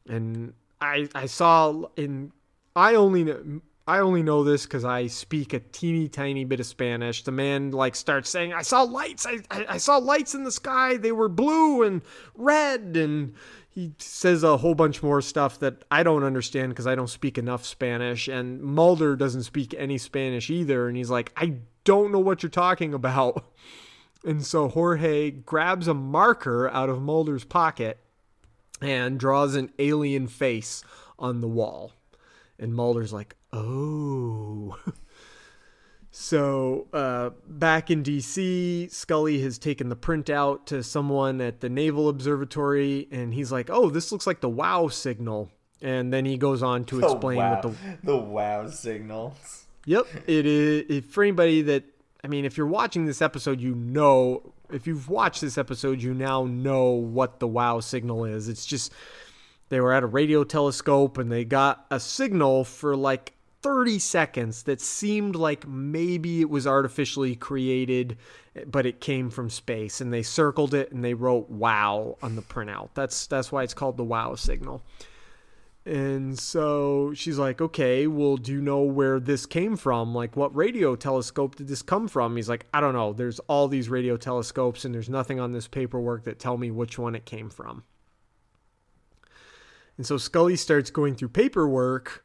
[0.08, 2.32] And i i saw in
[2.74, 7.24] i only I only know this because I speak a teeny tiny bit of Spanish.
[7.24, 9.24] The man like starts saying, "I saw lights.
[9.24, 10.98] I, I, I saw lights in the sky.
[10.98, 12.02] They were blue and
[12.34, 13.34] red." And
[13.70, 17.38] he says a whole bunch more stuff that I don't understand because I don't speak
[17.38, 18.28] enough Spanish.
[18.28, 20.86] And Mulder doesn't speak any Spanish either.
[20.86, 23.44] And he's like, "I don't know what you're talking about."
[24.24, 27.98] And so Jorge grabs a marker out of Mulder's pocket
[28.82, 30.82] and draws an alien face
[31.20, 31.92] on the wall.
[32.58, 34.76] And Mulder's like, oh.
[36.10, 42.08] so uh, back in DC, Scully has taken the printout to someone at the Naval
[42.08, 45.50] Observatory, and he's like, oh, this looks like the WOW signal.
[45.80, 47.54] And then he goes on to explain wow.
[47.54, 49.36] what the the wow signal.
[49.86, 50.84] Yep, it is.
[50.88, 51.84] If, for anybody that,
[52.24, 54.54] I mean, if you're watching this episode, you know.
[54.70, 58.50] If you've watched this episode, you now know what the wow signal is.
[58.50, 58.92] It's just
[59.68, 64.62] they were at a radio telescope and they got a signal for like 30 seconds
[64.64, 68.16] that seemed like maybe it was artificially created,
[68.66, 70.00] but it came from space.
[70.00, 72.90] And they circled it and they wrote "wow" on the printout.
[72.94, 74.82] That's that's why it's called the "wow" signal.
[75.84, 80.14] And so she's like, "Okay, well, do you know where this came from?
[80.14, 83.12] Like, what radio telescope did this come from?" He's like, "I don't know.
[83.12, 86.98] There's all these radio telescopes, and there's nothing on this paperwork that tell me which
[86.98, 87.84] one it came from."
[89.96, 92.24] And so Scully starts going through paperwork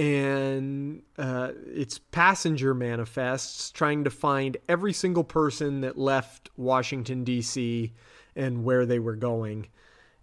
[0.00, 7.92] and uh, it's passenger manifests trying to find every single person that left Washington, D.C.
[8.34, 9.68] and where they were going.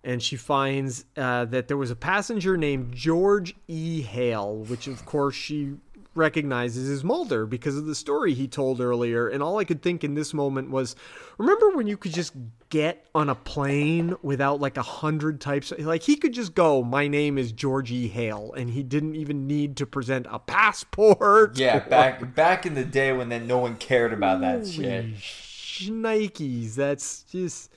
[0.04, 4.02] And she finds uh, that there was a passenger named George E.
[4.02, 5.76] Hale, which of course she
[6.18, 9.28] recognizes as Mulder because of the story he told earlier.
[9.28, 10.96] And all I could think in this moment was
[11.38, 12.34] remember when you could just
[12.70, 15.72] get on a plane without like a hundred types?
[15.78, 19.78] Like he could just go, My name is Georgie Hale, and he didn't even need
[19.78, 21.58] to present a passport.
[21.58, 25.16] Yeah, back back in the day when then no one cared about that shit.
[25.16, 27.72] Nikes, that's just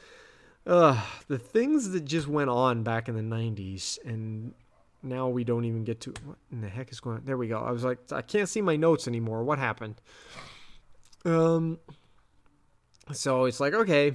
[0.66, 4.54] uh the things that just went on back in the 90s and
[5.02, 7.22] now we don't even get to what in the heck is going on?
[7.24, 7.58] There we go.
[7.60, 9.42] I was like, I can't see my notes anymore.
[9.44, 10.00] What happened?
[11.24, 11.78] Um,
[13.12, 14.14] so it's like, okay,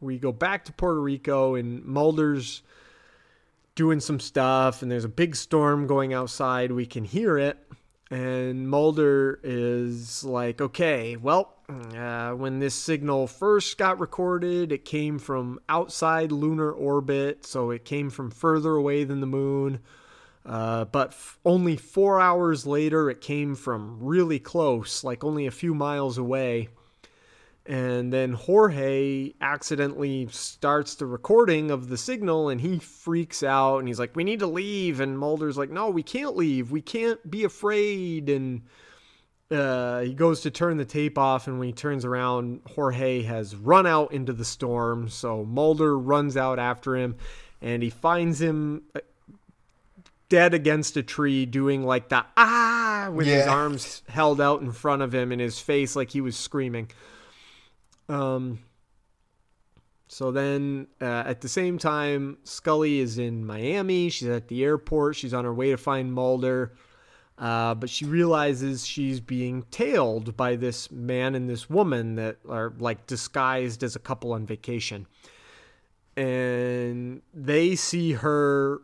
[0.00, 2.62] we go back to Puerto Rico and Mulder's
[3.74, 6.72] doing some stuff and there's a big storm going outside.
[6.72, 7.58] We can hear it.
[8.10, 11.54] And Mulder is like, okay, well,
[11.96, 17.86] uh, when this signal first got recorded, it came from outside lunar orbit, so it
[17.86, 19.78] came from further away than the moon.
[20.44, 25.52] Uh, but f- only four hours later, it came from really close, like only a
[25.52, 26.68] few miles away.
[27.64, 33.86] And then Jorge accidentally starts the recording of the signal and he freaks out and
[33.86, 34.98] he's like, We need to leave.
[34.98, 36.72] And Mulder's like, No, we can't leave.
[36.72, 38.28] We can't be afraid.
[38.28, 38.62] And
[39.48, 41.46] uh, he goes to turn the tape off.
[41.46, 45.08] And when he turns around, Jorge has run out into the storm.
[45.08, 47.14] So Mulder runs out after him
[47.60, 49.00] and he finds him uh,
[50.32, 53.36] dead against a tree doing like the ah with yeah.
[53.36, 56.86] his arms held out in front of him and his face like he was screaming
[58.08, 58.58] um
[60.08, 65.14] so then uh, at the same time scully is in miami she's at the airport
[65.16, 66.72] she's on her way to find mulder
[67.38, 72.72] Uh, but she realizes she's being tailed by this man and this woman that are
[72.78, 75.06] like disguised as a couple on vacation.
[76.16, 78.82] And they see her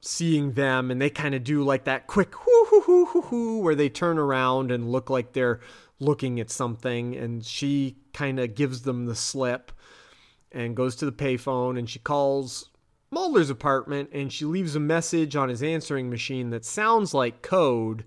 [0.00, 3.58] seeing them and they kind of do like that quick hoo hoo hoo hoo hoo
[3.58, 5.60] where they turn around and look like they're
[5.98, 9.72] looking at something and she kind of gives them the slip
[10.52, 12.70] and goes to the payphone and she calls
[13.10, 18.04] Mulder's apartment and she leaves a message on his answering machine that sounds like code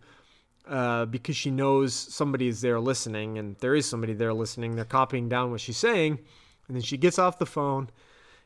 [0.68, 4.76] uh, because she knows somebody is there listening and there is somebody there listening.
[4.76, 6.20] They're copying down what she's saying.
[6.68, 7.90] And then she gets off the phone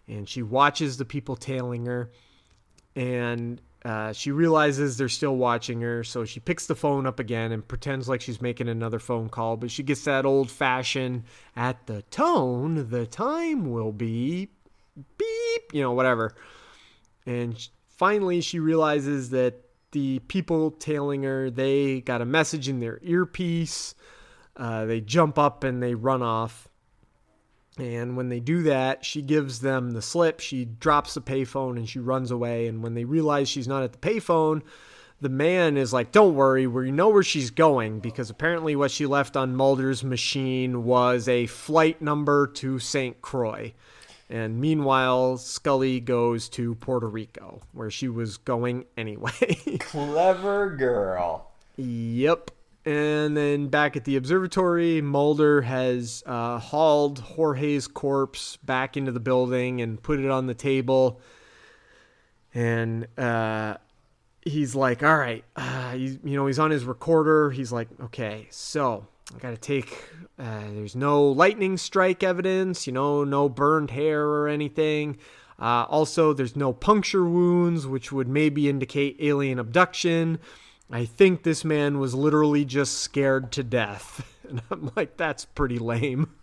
[0.07, 2.09] and she watches the people tailing her
[2.95, 7.51] and uh, she realizes they're still watching her, so she picks the phone up again
[7.51, 9.57] and pretends like she's making another phone call.
[9.57, 11.23] But she gets that old fashioned,
[11.55, 14.49] at the tone, the time will be
[15.17, 16.33] beep, you know, whatever.
[17.27, 17.55] And
[17.89, 23.93] finally, she realizes that the people tailing her, they got a message in their earpiece.
[24.57, 26.67] Uh, they jump up and they run off.
[27.77, 30.39] And when they do that, she gives them the slip.
[30.39, 32.67] She drops the payphone and she runs away.
[32.67, 34.61] And when they realize she's not at the payphone,
[35.19, 39.05] the man is like, Don't worry, we know where she's going because apparently what she
[39.05, 43.21] left on Mulder's machine was a flight number to St.
[43.21, 43.73] Croix.
[44.29, 49.31] And meanwhile, Scully goes to Puerto Rico, where she was going anyway.
[49.79, 51.51] Clever girl.
[51.77, 52.51] Yep.
[52.85, 59.19] And then back at the observatory, Mulder has uh, hauled Jorge's corpse back into the
[59.19, 61.19] building and put it on the table.
[62.53, 63.77] And uh,
[64.41, 67.49] he's like, "All right," uh, you know, he's on his recorder.
[67.49, 69.91] He's like, "Okay, so I got to take.
[70.37, 72.85] Uh, there's no lightning strike evidence.
[72.85, 75.17] You know, no burned hair or anything."
[75.57, 80.37] Uh, also, there's no puncture wounds, which would maybe indicate alien abduction.
[80.89, 84.31] I think this man was literally just scared to death.
[84.47, 86.35] And I'm like, that's pretty lame.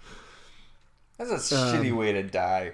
[1.16, 2.72] That's a shitty way to die.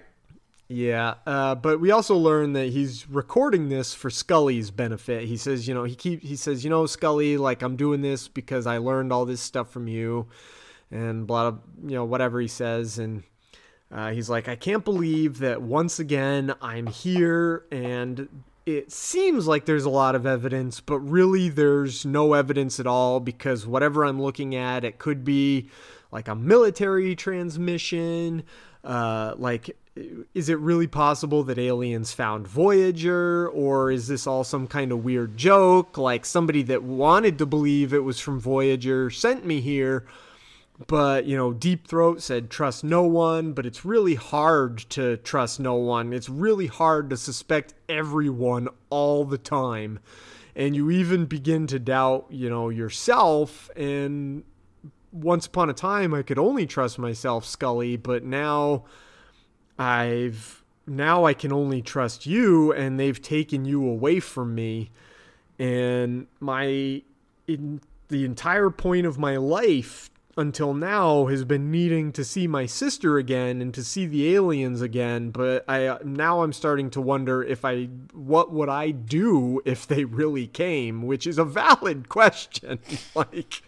[0.69, 5.25] Yeah, uh, but we also learn that he's recording this for Scully's benefit.
[5.25, 8.29] He says, you know, he keep he says, you know, Scully, like I'm doing this
[8.29, 10.29] because I learned all this stuff from you,
[10.91, 13.23] and blah, blah you know, whatever he says, and
[13.91, 18.29] uh, he's like, I can't believe that once again I'm here, and
[18.69, 23.19] it seems like there's a lot of evidence, but really there's no evidence at all
[23.19, 25.71] because whatever I'm looking at, it could be
[26.13, 28.43] like a military transmission.
[28.85, 29.75] Uh, like,
[30.35, 35.03] is it really possible that aliens found Voyager, or is this all some kind of
[35.03, 35.97] weird joke?
[35.97, 40.05] Like somebody that wanted to believe it was from Voyager sent me here,
[40.87, 45.59] but you know deep throat said trust no one but it's really hard to trust
[45.59, 46.13] no one.
[46.13, 49.99] It's really hard to suspect everyone all the time.
[50.55, 53.71] And you even begin to doubt you know yourself.
[53.75, 54.45] And
[55.11, 58.85] once upon a time i could only trust myself scully but now
[59.79, 64.91] i've now i can only trust you and they've taken you away from me.
[65.59, 67.03] And my
[67.49, 72.65] in the entire point of my life until now has been needing to see my
[72.65, 77.43] sister again and to see the aliens again but i now i'm starting to wonder
[77.43, 82.79] if i what would i do if they really came which is a valid question
[83.15, 83.63] like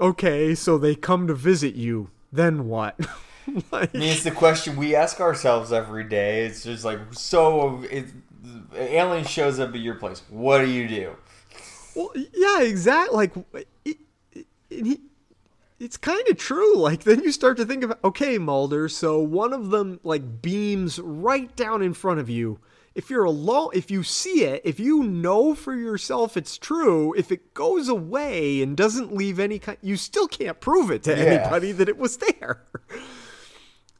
[0.00, 2.98] okay so they come to visit you then what
[3.72, 6.44] like, I mean, it's the question we ask ourselves every day.
[6.44, 8.04] It's just like, so it,
[8.76, 10.20] alien shows up at your place.
[10.28, 11.16] What do you do?
[11.98, 13.32] well yeah exactly like
[13.84, 13.98] it,
[14.32, 15.00] it, he,
[15.80, 16.76] it's kind of true.
[16.76, 18.88] Like then you start to think of okay, Mulder.
[18.88, 22.58] So one of them like beams right down in front of you.
[22.94, 27.30] If you're alone, if you see it, if you know for yourself it's true, if
[27.30, 31.16] it goes away and doesn't leave any kind, you still can't prove it to Yeah.
[31.24, 32.64] anybody that it was there.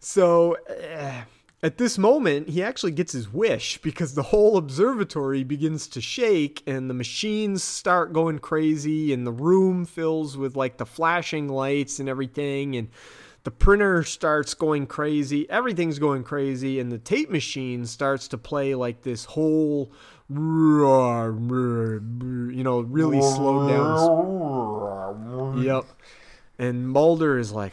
[0.00, 1.22] So eh,
[1.60, 6.62] at this moment, he actually gets his wish because the whole observatory begins to shake
[6.68, 11.98] and the machines start going crazy and the room fills with like the flashing lights
[11.98, 12.90] and everything and
[13.42, 15.50] the printer starts going crazy.
[15.50, 19.90] Everything's going crazy and the tape machine starts to play like this whole
[20.30, 20.84] you
[22.62, 23.98] know, really slowed down
[25.64, 25.86] Yep.
[26.60, 27.72] And Mulder is like,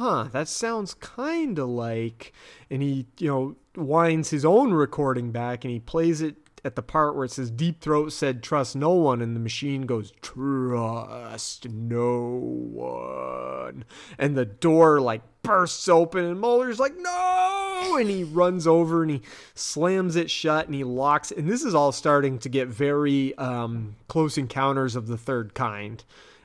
[0.00, 2.32] huh, that sounds kind of like.
[2.70, 6.82] And he, you know, winds his own recording back and he plays it at the
[6.82, 9.22] part where it says Deep Throat said, trust no one.
[9.22, 12.28] And the machine goes, trust no
[12.72, 13.84] one.
[14.18, 17.96] And the door like bursts open and Mulder's like, no!
[17.98, 19.22] And he runs over and he
[19.54, 21.30] slams it shut and he locks.
[21.30, 26.02] And this is all starting to get very um, close encounters of the third kind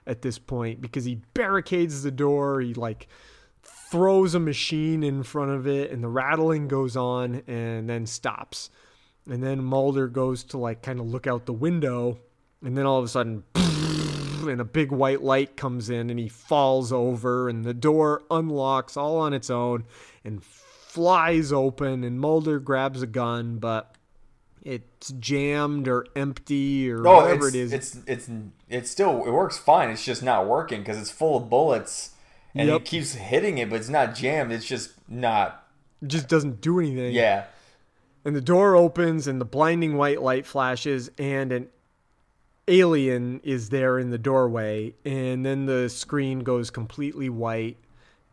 [0.08, 2.62] at this point because he barricades the door.
[2.62, 3.08] He like
[3.96, 8.70] throws a machine in front of it and the rattling goes on and then stops.
[9.30, 12.18] And then Mulder goes to like kind of look out the window
[12.64, 16.28] and then all of a sudden and a big white light comes in and he
[16.28, 19.86] falls over and the door unlocks all on its own
[20.26, 23.96] and flies open and Mulder grabs a gun but
[24.62, 27.74] it's jammed or empty or No, whatever it's, it is.
[27.74, 28.30] it's it's
[28.70, 29.90] it's still it works fine.
[29.90, 32.12] It's just not working because it's full of bullets,
[32.56, 32.82] and Yep.
[32.82, 34.52] it keeps hitting it, but it's not jammed.
[34.52, 35.68] It's just not.
[36.02, 37.14] it just doesn't do anything.
[37.14, 37.46] Yeah,
[38.24, 41.68] And the door opens and the blinding white light flashes and an
[42.68, 47.78] alien is there in the doorway and then the screen goes completely white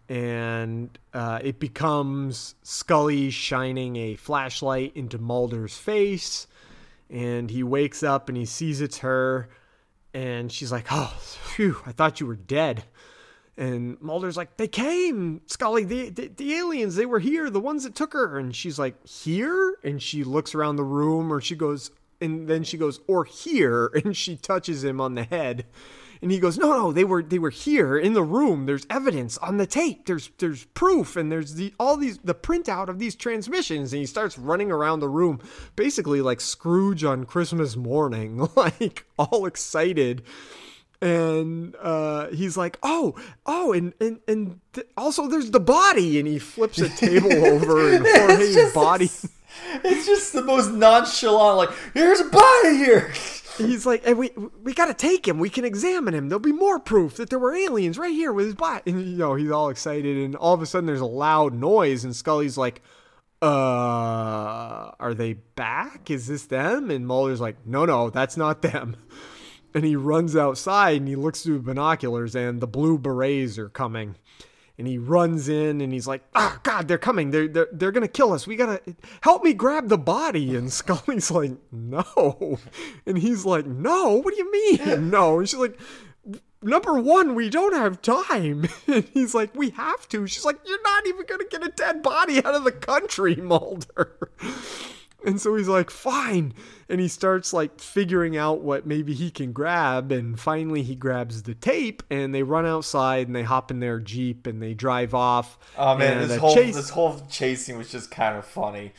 [0.09, 6.47] and uh, it becomes Scully shining a flashlight into Mulder's face
[7.11, 9.49] and he wakes up and he sees it's her
[10.15, 12.85] and she's like, "Oh, phew, I thought you were dead."
[13.57, 17.85] And Mulder's like, they came, Scully, the, the, the aliens, they were here, the ones
[17.85, 18.39] that took her.
[18.39, 19.77] And she's like, here?
[19.85, 21.91] And she looks around the room, or she goes,
[22.21, 25.67] and then she goes, or here, and she touches him on the head.
[26.23, 28.67] And he goes, no, no, they were they were here in the room.
[28.67, 30.07] There's evidence on the tape.
[30.07, 33.93] There's there's proof, and there's the all these the printout of these transmissions.
[33.93, 35.41] And he starts running around the room,
[35.75, 40.23] basically like Scrooge on Christmas morning, like all excited
[41.03, 46.27] and uh, he's like, "Oh, oh, and and and th- also there's the body," and
[46.29, 49.11] he flips a table over, and Jorge's just- body.
[49.85, 51.59] it's just the most nonchalant.
[51.59, 53.13] Like, here's a body here.
[53.59, 54.31] He's like, "And we
[54.63, 55.39] we gotta take him.
[55.39, 56.29] We can examine him.
[56.31, 59.17] There'll be more proof that there were aliens right here with his body." And you
[59.19, 62.57] know, he's all excited, and all of a sudden there's a loud noise, and Scully's
[62.57, 62.81] like.
[63.45, 66.13] Uh, are they back?
[66.13, 66.93] Is this them?
[66.93, 68.97] And Mulder's like, no, no, that's not them.
[69.75, 74.17] And he runs outside and he looks through binoculars and the blue berets are coming.
[74.79, 77.31] And he runs in and he's like oh god they're coming.
[77.31, 78.47] They're, they're, they're gonna kill us.
[78.47, 78.81] We gotta
[79.21, 80.57] help me grab the body.
[80.57, 82.59] And scully's like no.
[83.07, 84.15] And he's like no?
[84.17, 85.39] What do you mean no?
[85.39, 85.79] And she's like
[86.63, 88.69] number one we don't have time.
[88.87, 90.27] And he's like we have to.
[90.27, 94.31] She's like you're not even gonna get a dead body out of the country mulder
[95.25, 96.55] and so he's like, fine.
[96.89, 100.13] And he starts like figuring out what maybe he can grab.
[100.13, 103.99] And finally he grabs the tape and they run outside and they hop in their
[103.99, 105.59] Jeep and they drive off.
[105.79, 108.93] Oh man, this whole chase- this whole chasing was just kind of funny.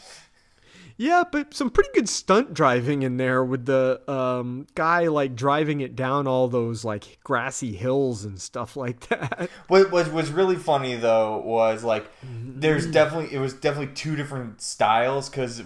[0.98, 5.82] Yeah, but some pretty good stunt driving in there with the um, guy like driving
[5.82, 9.50] it down all those like grassy hills and stuff like that.
[9.68, 14.62] What was was really funny though was like there's definitely it was definitely two different
[14.62, 15.64] styles because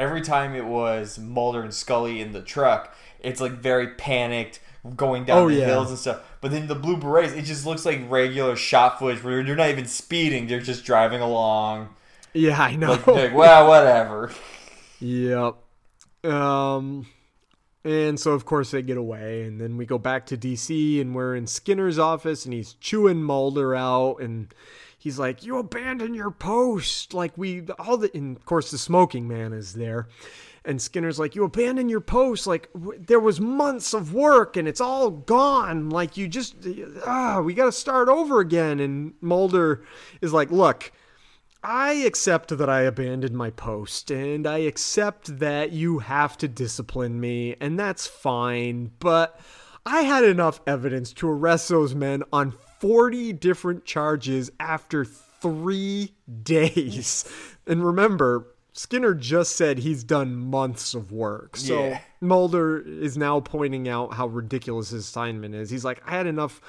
[0.00, 4.60] every time it was Mulder and Scully in the truck, it's like very panicked
[4.96, 5.66] going down Oh, the yeah.
[5.66, 6.20] hills and stuff.
[6.40, 9.68] But then the Blue Berets, it just looks like regular shot footage where they're not
[9.68, 11.90] even speeding; they're just driving along.
[12.32, 12.92] Yeah, I know.
[12.92, 14.32] Like, like well, whatever.
[15.00, 15.56] Yep.
[16.24, 17.06] Um,
[17.84, 21.14] and so of course they get away, and then we go back to DC, and
[21.14, 24.54] we're in Skinner's office, and he's chewing Mulder out, and
[25.00, 29.26] he's like, "You abandon your post, like we all the." And of course the smoking
[29.26, 30.06] man is there,
[30.64, 34.68] and Skinner's like, "You abandon your post, like w- there was months of work, and
[34.68, 35.90] it's all gone.
[35.90, 36.54] Like you just
[37.06, 39.82] ah, we got to start over again." And Mulder
[40.20, 40.92] is like, "Look."
[41.62, 47.20] I accept that I abandoned my post, and I accept that you have to discipline
[47.20, 49.38] me, and that's fine, but
[49.86, 57.30] I had enough evidence to arrest those men on 40 different charges after three days.
[57.66, 61.56] And remember, Skinner just said he's done months of work.
[61.56, 62.00] So Yeah.
[62.20, 65.70] Mulder is now pointing out how ridiculous his assignment is.
[65.70, 66.60] He's like, I had enough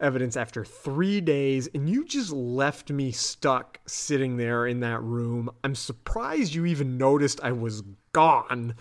[0.00, 5.50] evidence after three days, and you just left me stuck sitting there in that room.
[5.64, 8.74] I'm surprised you even noticed I was gone.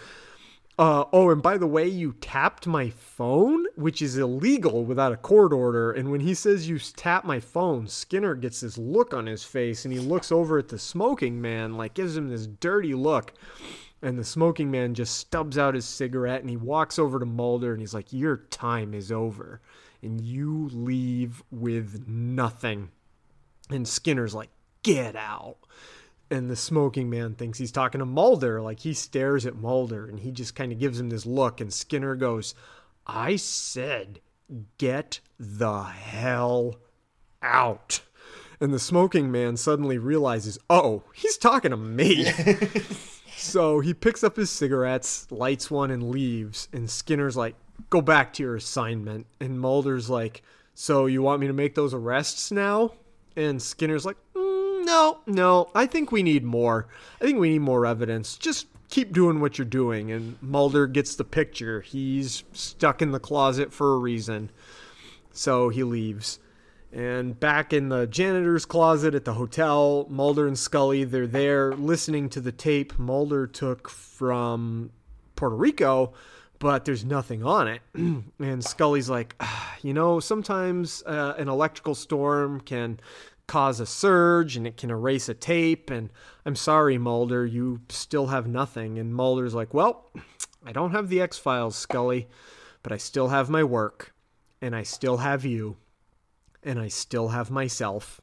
[0.78, 5.18] Uh, oh, and by the way, you tapped my phone, which is illegal without a
[5.18, 5.92] court order.
[5.92, 9.86] And when he says you tap my phone, Skinner gets this look on his face
[9.86, 13.34] and he looks over at the smoking man, like gives him this dirty look.
[14.04, 17.72] And the smoking man just stubs out his cigarette and he walks over to Mulder
[17.72, 19.62] and he's like, Your time is over.
[20.04, 22.92] And you leave with nothing.
[23.72, 24.50] And Skinner's like,
[24.84, 25.58] Get out.
[26.30, 28.62] And the smoking man thinks he's talking to Mulder.
[28.62, 31.62] Like he stares at Mulder and he just kind of gives him this look.
[31.62, 32.54] And Skinner goes,
[33.06, 34.20] I said,
[34.78, 36.76] get the hell
[37.42, 38.02] out.
[38.60, 42.26] And the smoking man suddenly realizes, oh, he's talking to me.
[43.38, 46.68] so he picks up his cigarettes, lights one, and leaves.
[46.74, 47.56] And Skinner's like,
[47.90, 49.28] go back to your assignment.
[49.40, 50.42] And Mulder's like,
[50.74, 52.94] so you want me to make those arrests now?
[53.36, 54.47] And Skinner's like, mm,
[54.88, 56.88] no, no, I think we need more.
[57.22, 58.38] I think we need more evidence.
[58.38, 60.12] Just keep doing what you're doing.
[60.12, 61.82] And Mulder gets the picture.
[61.82, 64.50] He's stuck in the closet for a reason.
[65.34, 66.40] So he leaves.
[66.94, 72.30] And back in the janitor's closet at the hotel, Mulder and Scully, they're there listening
[72.30, 74.92] to the tape Mulder took from
[75.36, 76.14] Puerto Rico,
[76.60, 77.82] but there's nothing on it.
[78.40, 83.02] and Scully's like, ah, you know, sometimes uh, an electrical storm can
[83.48, 85.90] cause a surge and it can erase a tape.
[85.90, 86.12] And
[86.46, 89.00] I'm sorry, Mulder, you still have nothing.
[89.00, 90.10] And Mulder's like, well,
[90.66, 92.28] I don't have the X Files, Scully,
[92.84, 94.14] but I still have my work,
[94.62, 95.78] and I still have you,
[96.64, 98.22] and I still have myself.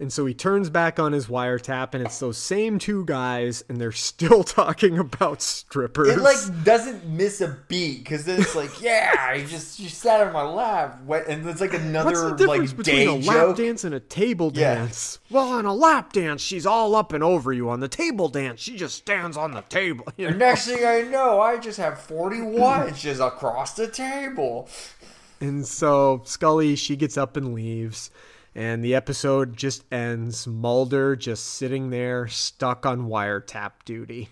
[0.00, 3.78] And so he turns back on his wiretap, and it's those same two guys, and
[3.78, 6.08] they're still talking about strippers.
[6.08, 10.26] It like doesn't miss a beat because then it's like, yeah, I just you sat
[10.26, 13.56] on my lap, and it's like another What's the difference like between a lap joke.
[13.58, 14.76] dance and a table Yeah.
[14.76, 15.18] dance?
[15.30, 17.68] Well, on a lap dance, she's all up and over you.
[17.68, 20.06] On the table dance, she just stands on the table.
[20.16, 20.46] you And know?
[20.46, 24.66] next thing I know, I just have 41 inches across the table.
[25.42, 28.10] And so Scully, she gets up and leaves,
[28.54, 30.46] and the episode just ends.
[30.46, 34.28] Mulder just sitting there, stuck on wiretap duty.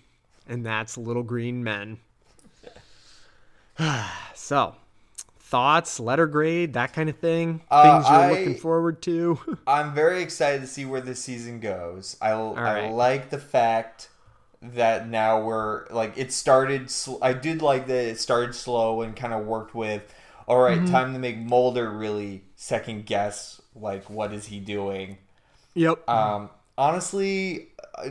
[0.49, 1.99] And that's Little Green Men.
[4.35, 4.75] so,
[5.41, 7.63] thoughts, letter grade, that kind of thing?
[7.71, 9.39] Uh, Things you're I- looking forward to?
[9.67, 12.17] I'm very excited to see where this season goes.
[12.21, 14.09] I, I like the fact
[14.61, 16.91] that now we're like it started.
[16.91, 20.03] Sl- I did like that it started slow and kind of worked with.
[20.49, 20.91] All right, Mm-hmm.
[20.93, 23.61] time to make Mulder really second guess.
[23.81, 25.19] Like, what is he doing?
[25.75, 26.09] yep.
[26.09, 27.69] Um, honestly,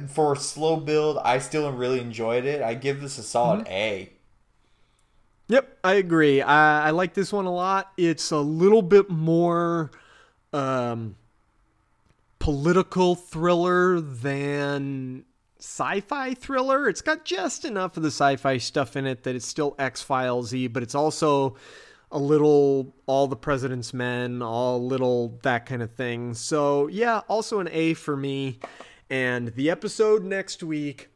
[0.09, 2.61] for a slow build, I still really enjoyed it.
[2.61, 3.73] I give this a solid Mm-hmm.
[3.73, 4.09] A.
[5.49, 6.41] Yep, I agree.
[6.41, 7.93] I, I like this one a lot.
[7.95, 9.91] It's a little bit more
[10.51, 11.15] um,
[12.39, 15.23] political thriller than
[15.59, 16.89] sci-fi thriller.
[16.89, 20.71] It's got just enough of the sci-fi stuff in it that it's still X Filesy,
[20.71, 21.55] but it's also
[22.11, 26.33] a little all the president's men, all little that kind of thing.
[26.33, 28.59] So yeah, also an A for me.
[29.09, 31.09] And the episode next week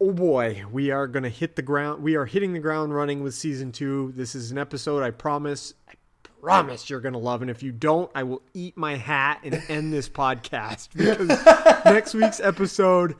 [0.00, 2.02] oh boy, we are going to hit the ground.
[2.02, 4.12] We are hitting the ground running with season two.
[4.16, 5.94] This is an episode I promise, I
[6.40, 7.42] promise you're going to love.
[7.42, 11.28] And if you don't, I will eat my hat and end this podcast because
[11.84, 13.14] next week's episode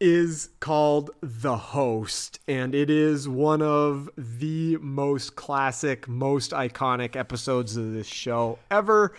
[0.00, 7.76] is called The Host, and it is one of the most classic, most iconic episodes
[7.76, 9.14] of this show ever.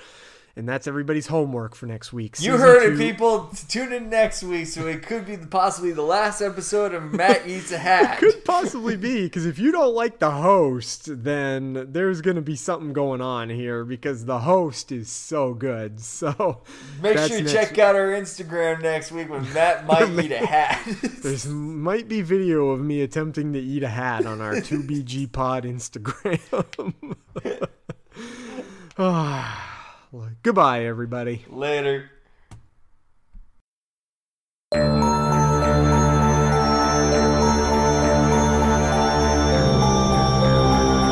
[0.57, 2.37] And that's everybody's homework for next week.
[2.39, 3.51] You heard it, people.
[3.67, 7.71] Tune in next week, so it could be possibly the last episode of Matt Eats
[7.71, 8.17] a Hat.
[8.19, 12.91] could possibly be because if you don't like the host, then there's gonna be something
[12.91, 15.99] going on here because the host is so good.
[15.99, 16.63] So
[17.03, 17.79] Make sure you check week.
[17.79, 20.83] out our Instagram next week when Matt might eat a hat.
[21.21, 25.65] There's might be video of me attempting to eat a hat on our 2BG Pod
[25.65, 27.15] Instagram.
[28.97, 29.63] Ah.
[30.19, 31.45] Ah, Goodbye, everybody.
[31.49, 32.09] Later.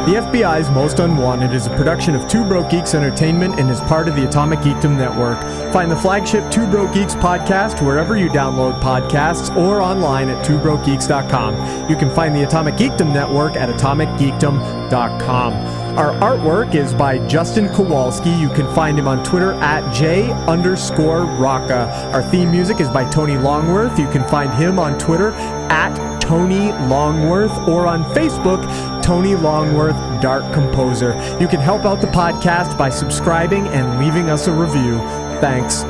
[0.06, 4.08] The FBI's Most Unwanted is a production of Two Broke Geeks Entertainment and is part
[4.08, 5.41] of the Atomic Geekdom Network.
[5.74, 11.89] Find the flagship Two Broke Geeks podcast wherever you download podcasts or online at twobrokegeeks.com.
[11.89, 15.53] You can find the Atomic Geekdom Network at atomicgeekdom.com.
[15.96, 18.30] Our artwork is by Justin Kowalski.
[18.30, 21.88] You can find him on Twitter at J underscore Rocka.
[22.12, 23.98] Our theme music is by Tony Longworth.
[23.98, 25.32] You can find him on Twitter
[25.72, 28.62] at Tony Longworth or on Facebook,
[29.02, 31.14] Tony Longworth Dark Composer.
[31.39, 34.98] You can help out the podcast by subscribing and leaving us a review.
[35.39, 35.86] Thanks.